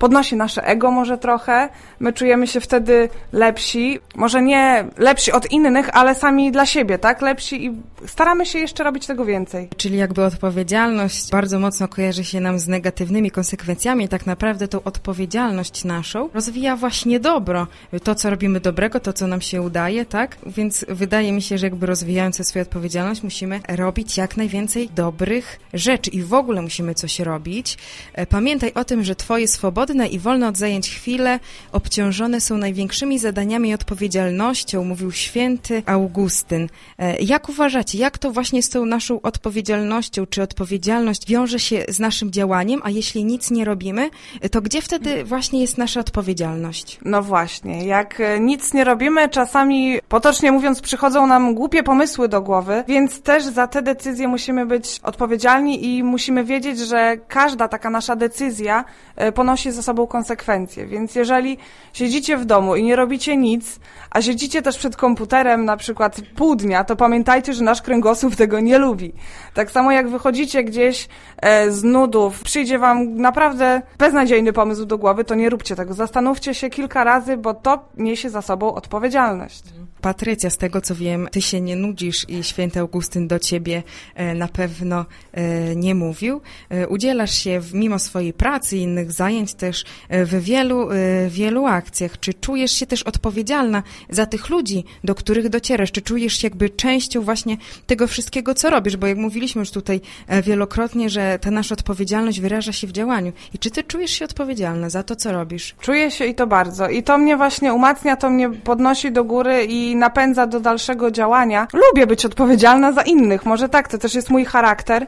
podnosi 0.00 0.36
nasze 0.36 0.64
ego 0.66 0.90
może 0.90 1.18
trochę. 1.18 1.68
My 2.00 2.12
czujemy 2.12 2.46
się 2.46 2.60
wtedy 2.60 3.08
lepsi, 3.32 3.98
może 4.14 4.42
nie 4.42 4.84
lepsi 4.98 5.32
od 5.32 5.50
innych, 5.50 5.96
ale 5.96 6.14
sami 6.14 6.52
dla 6.52 6.66
siebie, 6.66 6.98
tak? 6.98 7.22
Lepsi 7.22 7.66
i 7.66 7.72
staramy 8.06 8.46
się 8.46 8.58
jeszcze 8.58 8.84
robić 8.84 9.06
tego 9.06 9.24
więcej. 9.24 9.68
Czyli 9.76 9.96
jakby 9.96 10.24
odpowiedzialność 10.24 11.30
bardzo 11.30 11.58
mocno 11.58 11.88
kojarzy 11.88 12.24
się 12.24 12.40
nam 12.40 12.58
z 12.58 12.68
negatywnymi 12.68 13.30
konsekwencjami. 13.30 14.08
Tak 14.08 14.26
naprawdę 14.26 14.68
tą 14.68 14.82
odpowiedzialność 14.82 15.84
naszą 15.84 16.28
rozwija 16.34 16.76
właśnie 16.76 17.20
dobro. 17.20 17.66
To, 18.02 18.14
co 18.14 18.30
robimy 18.30 18.60
dobrego, 18.60 19.00
to, 19.00 19.12
co 19.12 19.26
nam 19.26 19.40
się 19.40 19.62
udaje, 19.62 20.06
tak? 20.06 20.36
Więc 20.46 20.84
wydaje 20.88 21.32
mi 21.32 21.42
się, 21.42 21.58
że 21.58 21.66
jakby 21.66 21.86
rozwijając 21.86 22.46
swoją 22.46 22.62
odpowiedzialność, 22.62 23.22
musimy 23.22 23.60
robić 23.68 24.16
jak 24.16 24.36
najwięcej 24.36 24.88
dobrych 24.88 25.60
rzeczy 25.74 26.10
i 26.10 26.22
w 26.22 26.34
ogóle 26.34 26.62
musimy 26.62 26.94
coś 26.94 27.20
robić. 27.20 27.78
E, 28.14 28.26
Pamiętaj 28.26 28.72
o 28.74 28.84
tym, 28.84 29.04
że 29.04 29.16
twoje 29.16 29.48
swobodne 29.90 30.08
i 30.08 30.18
wolne 30.18 30.48
od 30.48 30.56
zajęć 30.56 30.90
chwile 30.90 31.40
obciążone 31.72 32.40
są 32.40 32.56
największymi 32.56 33.18
zadaniami 33.18 33.68
i 33.68 33.74
odpowiedzialnością, 33.74 34.84
mówił 34.84 35.12
święty 35.12 35.82
Augustyn. 35.86 36.68
E, 36.98 37.16
Jak 37.20 37.48
uważacie, 37.48 37.98
jak 37.98 38.18
to 38.18 38.30
właśnie 38.30 38.62
z 38.62 38.68
tą 38.68 38.86
naszą 38.86 39.20
odpowiedzialnością, 39.22 40.26
czy 40.26 40.42
odpowiedzialność 40.42 41.26
wiąże 41.26 41.58
się 41.58 41.84
z 41.88 41.98
naszym 41.98 42.30
działaniem, 42.30 42.80
a 42.84 42.90
jeśli 42.90 43.24
nic 43.24 43.50
nie 43.50 43.64
robimy, 43.64 44.10
to 44.50 44.60
gdzie 44.60 44.82
wtedy 44.82 45.24
właśnie 45.24 45.60
jest 45.60 45.78
nasza 45.78 46.00
odpowiedzialność? 46.00 46.98
No 47.04 47.22
właśnie, 47.22 47.84
jak 47.86 48.20
e, 48.20 48.40
nic 48.40 48.74
nie 48.74 48.84
robimy, 48.84 49.28
czasami, 49.28 49.98
potocznie 50.08 50.52
mówiąc, 50.52 50.80
przychodzą 50.80 51.26
nam 51.26 51.54
głupie 51.54 51.82
pomysły 51.82 52.28
do 52.28 52.40
głowy, 52.42 52.84
więc 52.88 53.22
też 53.22 53.44
za 53.44 53.66
te 53.66 53.82
decyzje 53.82 54.28
musimy 54.28 54.66
być 54.66 55.00
odpowiedzialni 55.02 55.86
i 55.86 56.02
musimy 56.02 56.44
wiedzieć, 56.44 56.78
że 56.78 57.16
każda 57.28 57.68
taka 57.68 57.90
nasza 57.90 58.16
decyzja 58.16 58.84
e, 59.16 59.32
ponosi 59.32 59.72
za 59.80 59.84
sobą 59.84 60.06
konsekwencje. 60.06 60.86
Więc 60.86 61.14
jeżeli 61.14 61.58
siedzicie 61.92 62.36
w 62.36 62.44
domu 62.44 62.76
i 62.76 62.82
nie 62.82 62.96
robicie 62.96 63.36
nic, 63.36 63.80
a 64.10 64.22
siedzicie 64.22 64.62
też 64.62 64.78
przed 64.78 64.96
komputerem 64.96 65.64
na 65.64 65.76
przykład 65.76 66.20
pół 66.36 66.56
dnia, 66.56 66.84
to 66.84 66.96
pamiętajcie, 66.96 67.54
że 67.54 67.64
nasz 67.64 67.82
kręgosłup 67.82 68.36
tego 68.36 68.60
nie 68.60 68.78
lubi. 68.78 69.12
Tak 69.54 69.70
samo 69.70 69.92
jak 69.92 70.08
wychodzicie 70.08 70.64
gdzieś 70.64 71.08
e, 71.42 71.70
z 71.70 71.84
nudów, 71.84 72.42
przyjdzie 72.42 72.78
wam 72.78 73.16
naprawdę 73.16 73.82
beznadziejny 73.98 74.52
pomysł 74.52 74.84
do 74.84 74.98
głowy, 74.98 75.24
to 75.24 75.34
nie 75.34 75.50
róbcie 75.50 75.76
tego. 75.76 75.94
Zastanówcie 75.94 76.54
się 76.54 76.70
kilka 76.70 77.04
razy, 77.04 77.36
bo 77.36 77.54
to 77.54 77.88
niesie 77.96 78.30
za 78.30 78.42
sobą 78.42 78.74
odpowiedzialność. 78.74 79.64
Patrycja, 80.00 80.50
z 80.50 80.56
tego 80.56 80.80
co 80.80 80.94
wiem, 80.94 81.28
ty 81.32 81.42
się 81.42 81.60
nie 81.60 81.76
nudzisz 81.76 82.28
i 82.28 82.44
święty 82.44 82.80
Augustyn 82.80 83.28
do 83.28 83.38
ciebie 83.38 83.82
e, 84.14 84.34
na 84.34 84.48
pewno 84.48 85.06
e, 85.32 85.76
nie 85.76 85.94
mówił. 85.94 86.40
E, 86.68 86.88
Udzielasz 86.88 87.34
się 87.34 87.60
mimo 87.72 87.98
swojej 87.98 88.32
pracy 88.32 88.76
i 88.76 88.80
innych 88.80 89.12
zajęć 89.12 89.54
też 89.54 89.84
w 90.10 90.40
wielu, 90.40 90.88
wielu 91.28 91.66
akcjach. 91.66 92.20
Czy 92.20 92.34
czujesz 92.34 92.72
się 92.72 92.86
też 92.86 93.02
odpowiedzialna 93.02 93.82
za 94.10 94.26
tych 94.26 94.48
ludzi, 94.48 94.84
do 95.04 95.14
których 95.14 95.48
docierasz? 95.48 95.92
Czy 95.92 96.02
czujesz 96.02 96.38
się 96.38 96.46
jakby 96.46 96.70
częścią 96.70 97.22
właśnie 97.22 97.56
tego 97.86 98.06
wszystkiego, 98.06 98.54
co 98.54 98.70
robisz? 98.70 98.96
Bo 98.96 99.06
jak 99.06 99.18
mówiliśmy 99.18 99.58
już 99.58 99.70
tutaj 99.70 100.00
wielokrotnie, 100.42 101.10
że 101.10 101.38
ta 101.38 101.50
nasza 101.50 101.72
odpowiedzialność 101.72 102.40
wyraża 102.40 102.72
się 102.72 102.86
w 102.86 102.92
działaniu. 102.92 103.32
I 103.54 103.58
czy 103.58 103.70
ty 103.70 103.84
czujesz 103.84 104.10
się 104.10 104.24
odpowiedzialna 104.24 104.90
za 104.90 105.02
to, 105.02 105.16
co 105.16 105.32
robisz? 105.32 105.74
Czuję 105.80 106.10
się 106.10 106.26
i 106.26 106.34
to 106.34 106.46
bardzo. 106.46 106.88
I 106.88 107.02
to 107.02 107.18
mnie 107.18 107.36
właśnie 107.36 107.74
umacnia, 107.74 108.16
to 108.16 108.30
mnie 108.30 108.50
podnosi 108.50 109.12
do 109.12 109.24
góry 109.24 109.64
i 109.64 109.89
napędza 109.96 110.46
do 110.46 110.60
dalszego 110.60 111.10
działania. 111.10 111.66
Lubię 111.72 112.06
być 112.06 112.24
odpowiedzialna 112.24 112.92
za 112.92 113.02
innych, 113.02 113.46
może 113.46 113.68
tak, 113.68 113.88
to 113.88 113.98
też 113.98 114.14
jest 114.14 114.30
mój 114.30 114.44
charakter, 114.44 115.06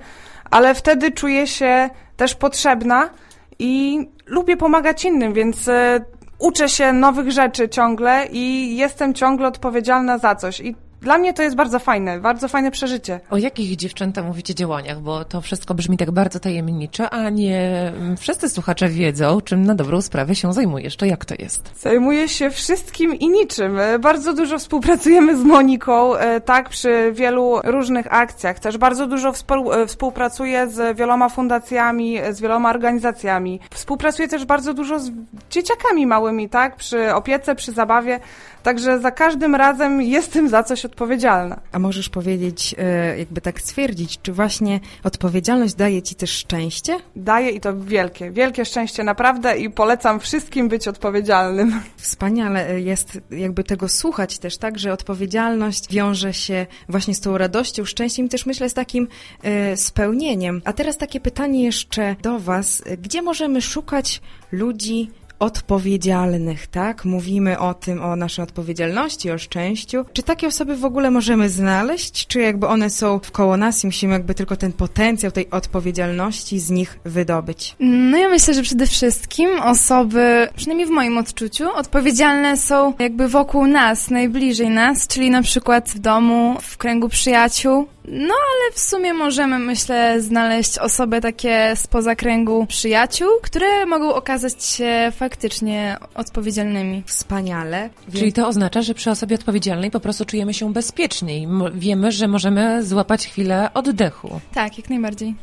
ale 0.51 0.75
wtedy 0.75 1.11
czuję 1.11 1.47
się 1.47 1.91
też 2.17 2.35
potrzebna 2.35 3.11
i 3.59 4.01
lubię 4.27 4.57
pomagać 4.57 5.05
innym, 5.05 5.33
więc 5.33 5.69
e, 5.69 6.01
uczę 6.39 6.69
się 6.69 6.93
nowych 6.93 7.31
rzeczy 7.31 7.69
ciągle 7.69 8.27
i 8.33 8.77
jestem 8.77 9.15
ciągle 9.15 9.49
odpowiedzialna 9.49 10.19
za 10.19 10.35
coś. 10.35 10.61
I 10.61 10.77
dla 11.03 11.19
mnie 11.19 11.35
to 11.35 11.43
jest 11.43 11.57
bardzo 11.57 11.79
fajne, 11.79 12.21
bardzo 12.21 12.49
fajne 12.49 12.71
przeżycie. 12.71 13.21
O 13.31 13.37
jakich 13.37 13.77
dziewczęta 13.77 14.23
mówicie 14.23 14.55
działaniach? 14.55 15.01
Bo 15.01 15.25
to 15.25 15.41
wszystko 15.41 15.75
brzmi 15.75 15.97
tak 15.97 16.11
bardzo 16.11 16.41
tajemniczo, 16.41 17.11
a 17.11 17.31
nie 17.31 17.93
wszyscy 18.19 18.49
słuchacze 18.49 18.89
wiedzą, 18.89 19.41
czym 19.41 19.65
na 19.65 19.75
dobrą 19.75 20.03
sprawę 20.03 20.35
się 20.35 20.53
zajmujesz. 20.53 20.97
To 20.97 21.07
jak 21.07 21.25
to 21.25 21.35
jest? 21.39 21.71
Zajmuję 21.81 22.29
się 22.29 22.51
wszystkim 22.51 23.15
i 23.15 23.29
niczym. 23.29 23.79
E, 23.79 23.99
Bardzo 23.99 24.33
dużo 24.35 24.59
współpracujemy 24.59 25.37
z 25.37 25.43
Moniką, 25.43 26.17
e, 26.17 26.41
tak, 26.41 26.69
przy 26.69 27.13
wielu 27.13 27.61
różnych 27.65 28.15
akcjach. 28.15 28.59
Też 28.59 28.79
bardzo 28.79 29.07
dużo 29.07 29.33
e, 29.73 29.87
współpracuję 29.87 30.69
z 30.69 30.97
wieloma 30.97 31.29
fundacjami, 31.29 32.19
z 32.31 32.41
wieloma 32.41 32.71
organizacjami. 32.71 33.61
Współpracuję 33.71 34.29
też 34.29 34.45
bardzo 34.45 34.75
dużo 34.75 34.99
z 35.01 35.11
dzieciakami 35.51 36.07
małymi, 36.07 36.49
tak, 36.49 36.77
przy 36.77 37.15
opiece, 37.15 37.55
przy 37.55 37.73
zabawie. 37.73 38.21
Także 38.63 39.01
za 39.01 39.11
każdym 39.11 39.55
razem 39.55 40.03
jestem 40.03 40.49
za 40.49 40.63
coś 40.63 40.85
odpowiedzialna. 40.85 41.61
A 41.73 41.79
możesz 41.79 42.09
powiedzieć, 42.09 42.75
e, 42.79 43.19
jakby 43.19 43.41
tak 43.41 43.61
stwierdzić, 43.61 44.19
czy 44.23 44.33
właśnie 44.33 44.81
odpowiedzialność 45.05 45.75
daje 45.75 46.03
ci 46.03 46.15
też 46.15 46.31
szczęście? 46.31 46.99
Daję 47.17 47.51
i 47.51 47.61
to 47.61 47.77
wielkie, 47.77 48.31
wielkie 48.31 48.65
szczęście 48.65 49.05
naprawdę 49.05 49.59
i 49.59 49.71
polecam 49.71 50.21
wszystkim 50.21 50.69
być 50.69 50.89
odpowiedzialnym. 50.89 51.81
Wspaniale 51.97 52.81
jest 52.81 53.21
jakby 53.31 53.65
tego 53.65 53.89
słuchać 53.89 54.39
też, 54.39 54.59
tak, 54.59 54.79
że 54.79 54.93
odpowiedzialność 54.93 55.93
wiąże 55.93 56.35
się 56.35 56.67
właśnie 56.89 57.15
z 57.15 57.21
tą 57.21 57.39
radością, 57.39 57.85
szczęściem 57.85 58.27
i 58.27 58.29
też 58.29 58.47
myślę 58.47 58.69
z 58.69 58.75
takim 58.75 59.09
e, 59.43 59.77
spełnieniem. 59.77 60.63
A 60.65 60.73
teraz 60.73 60.97
takie 60.97 61.21
pytanie 61.21 61.65
jeszcze 61.65 62.17
do 62.23 62.39
Was. 62.39 62.83
Gdzie 63.03 63.23
możemy 63.23 63.63
szukać 63.63 64.21
ludzi 64.53 65.11
odpowiedzialnych, 65.43 66.67
tak? 66.67 67.05
Mówimy 67.05 67.59
o 67.59 67.75
tym, 67.75 68.03
o 68.03 68.17
naszej 68.17 68.43
odpowiedzialności, 68.43 69.31
o 69.31 69.39
szczęściu. 69.39 70.05
Czy 70.13 70.23
takie 70.23 70.47
osoby 70.47 70.77
w 70.77 70.85
ogóle 70.85 71.11
możemy 71.11 71.49
znaleźć, 71.49 72.27
czy 72.27 72.41
jakby 72.41 72.67
one 72.67 72.91
są 72.91 73.19
wkoło 73.19 73.57
nas 73.57 73.85
i 73.85 73.87
musimy 73.87 74.13
jakby 74.13 74.35
tylko 74.35 74.57
ten 74.57 74.73
potencjał 74.73 75.33
tej 75.33 75.51
odpowiedzialności 75.51 76.59
z 76.59 76.71
nich 76.71 76.99
wydobyć? 77.05 77.77
No 77.81 78.19
ja 78.19 78.29
myślę, 78.29 78.55
że 78.55 78.63
przede 78.63 78.87
wszystkim 78.87 79.49
osoby, 79.63 80.49
przynajmniej 80.57 80.87
w 80.87 80.91
moim 80.91 81.19
odczuciu, 81.19 81.65
odpowiedzialne 81.75 82.57
są 82.57 82.95
jakby 82.99 83.29
wokół 83.29 83.67
nas, 83.67 84.11
najbliżej 84.11 84.71
nas, 84.71 85.07
czyli 85.07 85.31
na 85.31 85.43
przykład 85.43 85.89
w 85.89 85.99
domu, 85.99 86.57
w 86.61 86.77
kręgu 86.77 87.09
przyjaciół. 87.09 87.87
No 88.05 88.35
ale 88.35 88.73
w 88.73 88.81
sumie 88.81 89.15
możemy, 89.15 89.59
myślę, 89.59 90.21
znaleźć 90.21 90.79
osoby 90.79 91.21
takie 91.21 91.73
spoza 91.77 92.17
kręgu 92.17 92.67
przyjaciół, 92.67 93.29
które 93.43 93.87
mogą 93.87 94.15
okazać 94.15 94.65
się 94.65 95.13
faktycznie 95.17 95.97
odpowiedzialnymi. 96.15 97.03
Wspaniale. 97.07 97.91
Czyli 98.15 98.33
to 98.33 98.49
oznacza, 98.49 98.83
że 98.83 98.95
przy 98.95 99.11
osobie 99.11 99.37
odpowiedzialnej 99.37 99.91
po 99.91 100.01
prostu 100.01 100.25
czujemy 100.25 100.55
się 100.55 100.73
bezpieczniej. 100.73 101.49
Wiemy, 101.75 102.13
że 102.13 102.29
możemy 102.29 102.85
złapać 102.85 103.27
chwilę 103.27 103.71
oddechu. 103.75 104.41
Tak, 104.55 104.79
jak 104.79 104.91
najbardziej. 104.91 105.35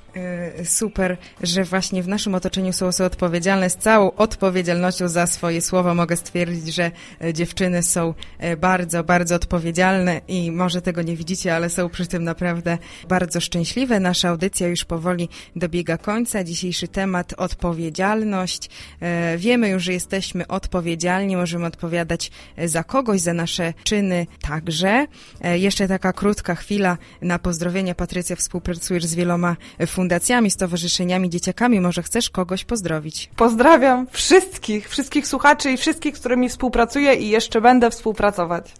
Y, 0.62 0.66
Super, 0.66 1.18
że 1.44 1.64
właśnie 1.64 2.04
w 2.04 2.08
naszym 2.08 2.36
otoczeniu 2.36 2.74
są 2.74 2.88
osoby 2.88 3.08
odpowiedzialne. 3.08 3.70
Z 3.70 3.76
całą 3.78 4.12
odpowiedzialnością 4.12 5.08
za 5.08 5.28
swoje 5.28 5.62
słowa 5.62 5.94
mogę 5.94 6.18
stwierdzić, 6.18 6.76
że 6.76 6.92
e, 7.24 7.34
dziewczyny 7.34 7.84
są 7.84 8.14
e, 8.40 8.58
bardzo, 8.58 9.04
bardzo 9.04 9.36
odpowiedzialne 9.36 10.22
i 10.28 10.52
może 10.52 10.82
tego 10.82 11.02
nie 11.02 11.16
widzicie, 11.16 11.56
ale 11.56 11.70
są 11.70 11.90
przy 11.90 12.08
tym 12.08 12.24
naprawdę 12.24 12.49
naprawdę 12.50 12.78
bardzo 13.08 13.40
szczęśliwe. 13.42 14.00
Nasza 14.00 14.30
audycja 14.30 14.68
już 14.68 14.86
powoli 14.86 15.30
dobiega 15.56 15.98
końca. 15.98 16.44
Dzisiejszy 16.44 16.88
temat 16.88 17.34
odpowiedzialność. 17.38 18.70
E, 19.02 19.38
wiemy 19.38 19.70
już, 19.70 19.84
że 19.84 19.94
jesteśmy 19.94 20.48
odpowiedzialni, 20.48 21.36
możemy 21.36 21.66
odpowiadać 21.66 22.32
za 22.66 22.84
kogoś, 22.84 23.22
za 23.22 23.34
nasze 23.34 23.74
czyny 23.84 24.28
także. 24.42 25.08
E, 25.42 25.58
jeszcze 25.60 25.88
taka 25.88 26.14
krótka 26.14 26.56
chwila 26.56 26.98
na 27.22 27.40
pozdrowienia. 27.40 27.96
Patrycja, 27.96 28.36
współpracujesz 28.36 29.06
z 29.06 29.16
wieloma 29.16 29.56
fundacjami, 29.88 30.52
stowarzyszeniami, 30.52 31.30
dzieciakami. 31.30 31.82
Może 31.82 32.04
chcesz 32.04 32.30
kogoś 32.30 32.66
pozdrowić? 32.66 33.30
Pozdrawiam 33.36 34.08
wszystkich, 34.12 34.90
wszystkich 34.90 35.28
słuchaczy 35.28 35.72
i 35.72 35.78
wszystkich, 35.78 36.18
z 36.18 36.20
którymi 36.20 36.50
współpracuję 36.50 37.14
i 37.16 37.30
jeszcze 37.30 37.62
będę 37.62 37.90
współpracować. 37.90 38.74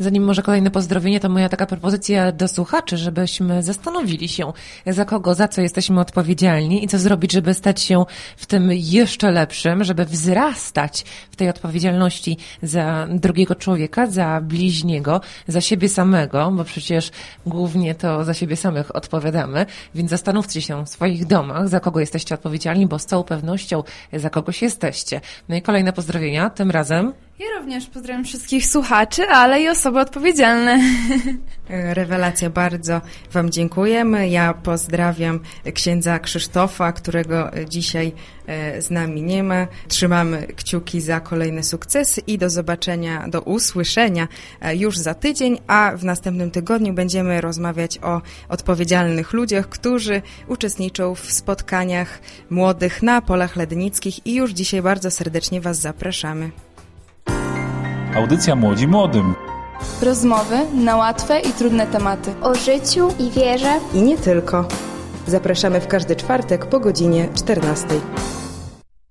Zanim 0.00 0.24
może 0.24 0.42
kolejne 0.42 0.70
pozdrowienie, 0.70 1.20
to 1.20 1.28
moja 1.28 1.48
taka 1.48 1.66
propozycja 1.66 2.32
do 2.32 2.48
słuchaczy, 2.48 2.96
żebyśmy 2.96 3.62
zastanowili 3.62 4.28
się, 4.28 4.52
za 4.86 5.04
kogo, 5.04 5.34
za 5.34 5.48
co 5.48 5.60
jesteśmy 5.60 6.00
odpowiedzialni 6.00 6.84
i 6.84 6.88
co 6.88 6.98
zrobić, 6.98 7.32
żeby 7.32 7.54
stać 7.54 7.82
się 7.82 8.04
w 8.36 8.46
tym 8.46 8.70
jeszcze 8.72 9.30
lepszym, 9.30 9.84
żeby 9.84 10.04
wzrastać 10.04 11.04
w 11.30 11.36
tej 11.36 11.48
odpowiedzialności 11.48 12.36
za 12.62 13.06
drugiego 13.10 13.54
człowieka, 13.54 14.06
za 14.06 14.40
bliźniego, 14.40 15.20
za 15.48 15.60
siebie 15.60 15.88
samego, 15.88 16.50
bo 16.50 16.64
przecież 16.64 17.10
głównie 17.46 17.94
to 17.94 18.24
za 18.24 18.34
siebie 18.34 18.56
samych 18.56 18.96
odpowiadamy, 18.96 19.66
więc 19.94 20.10
zastanówcie 20.10 20.62
się 20.62 20.84
w 20.84 20.88
swoich 20.88 21.26
domach, 21.26 21.68
za 21.68 21.80
kogo 21.80 22.00
jesteście 22.00 22.34
odpowiedzialni, 22.34 22.86
bo 22.86 22.98
z 22.98 23.06
całą 23.06 23.22
pewnością 23.22 23.82
za 24.12 24.30
kogoś 24.30 24.62
jesteście. 24.62 25.20
No 25.48 25.56
i 25.56 25.62
kolejne 25.62 25.92
pozdrowienia, 25.92 26.50
tym 26.50 26.70
razem 26.70 27.12
ja 27.38 27.46
również 27.58 27.86
pozdrawiam 27.86 28.24
wszystkich 28.24 28.66
słuchaczy, 28.66 29.28
ale 29.28 29.62
i 29.62 29.68
osoby 29.68 30.00
odpowiedzialne. 30.00 30.80
Rewelacja, 31.68 32.50
bardzo 32.50 33.00
Wam 33.32 33.50
dziękujemy. 33.50 34.28
Ja 34.28 34.54
pozdrawiam 34.54 35.40
księdza 35.74 36.18
Krzysztofa, 36.18 36.92
którego 36.92 37.50
dzisiaj 37.68 38.12
e, 38.46 38.82
z 38.82 38.90
nami 38.90 39.22
nie 39.22 39.42
ma. 39.42 39.66
Trzymamy 39.88 40.46
kciuki 40.56 41.00
za 41.00 41.20
kolejne 41.20 41.62
sukcesy 41.62 42.20
i 42.26 42.38
do 42.38 42.50
zobaczenia, 42.50 43.28
do 43.28 43.40
usłyszenia 43.40 44.28
e, 44.60 44.76
już 44.76 44.98
za 44.98 45.14
tydzień, 45.14 45.58
a 45.66 45.92
w 45.96 46.04
następnym 46.04 46.50
tygodniu 46.50 46.92
będziemy 46.92 47.40
rozmawiać 47.40 47.98
o 48.02 48.22
odpowiedzialnych 48.48 49.32
ludziach, 49.32 49.68
którzy 49.68 50.22
uczestniczą 50.46 51.14
w 51.14 51.32
spotkaniach 51.32 52.20
młodych 52.50 53.02
na 53.02 53.22
polach 53.22 53.56
lednickich 53.56 54.26
i 54.26 54.34
już 54.34 54.50
dzisiaj 54.50 54.82
bardzo 54.82 55.10
serdecznie 55.10 55.60
Was 55.60 55.80
zapraszamy. 55.80 56.67
Audycja 58.14 58.56
Młodzi 58.56 58.88
Młodym. 58.88 59.34
Rozmowy 60.02 60.56
na 60.74 60.96
łatwe 60.96 61.40
i 61.40 61.52
trudne 61.52 61.86
tematy. 61.86 62.34
O 62.42 62.54
życiu 62.54 63.08
i 63.18 63.30
wierze. 63.30 63.80
I 63.94 64.02
nie 64.02 64.18
tylko. 64.18 64.64
Zapraszamy 65.26 65.80
w 65.80 65.86
każdy 65.86 66.16
czwartek 66.16 66.66
po 66.66 66.80
godzinie 66.80 67.28
14. 67.34 67.86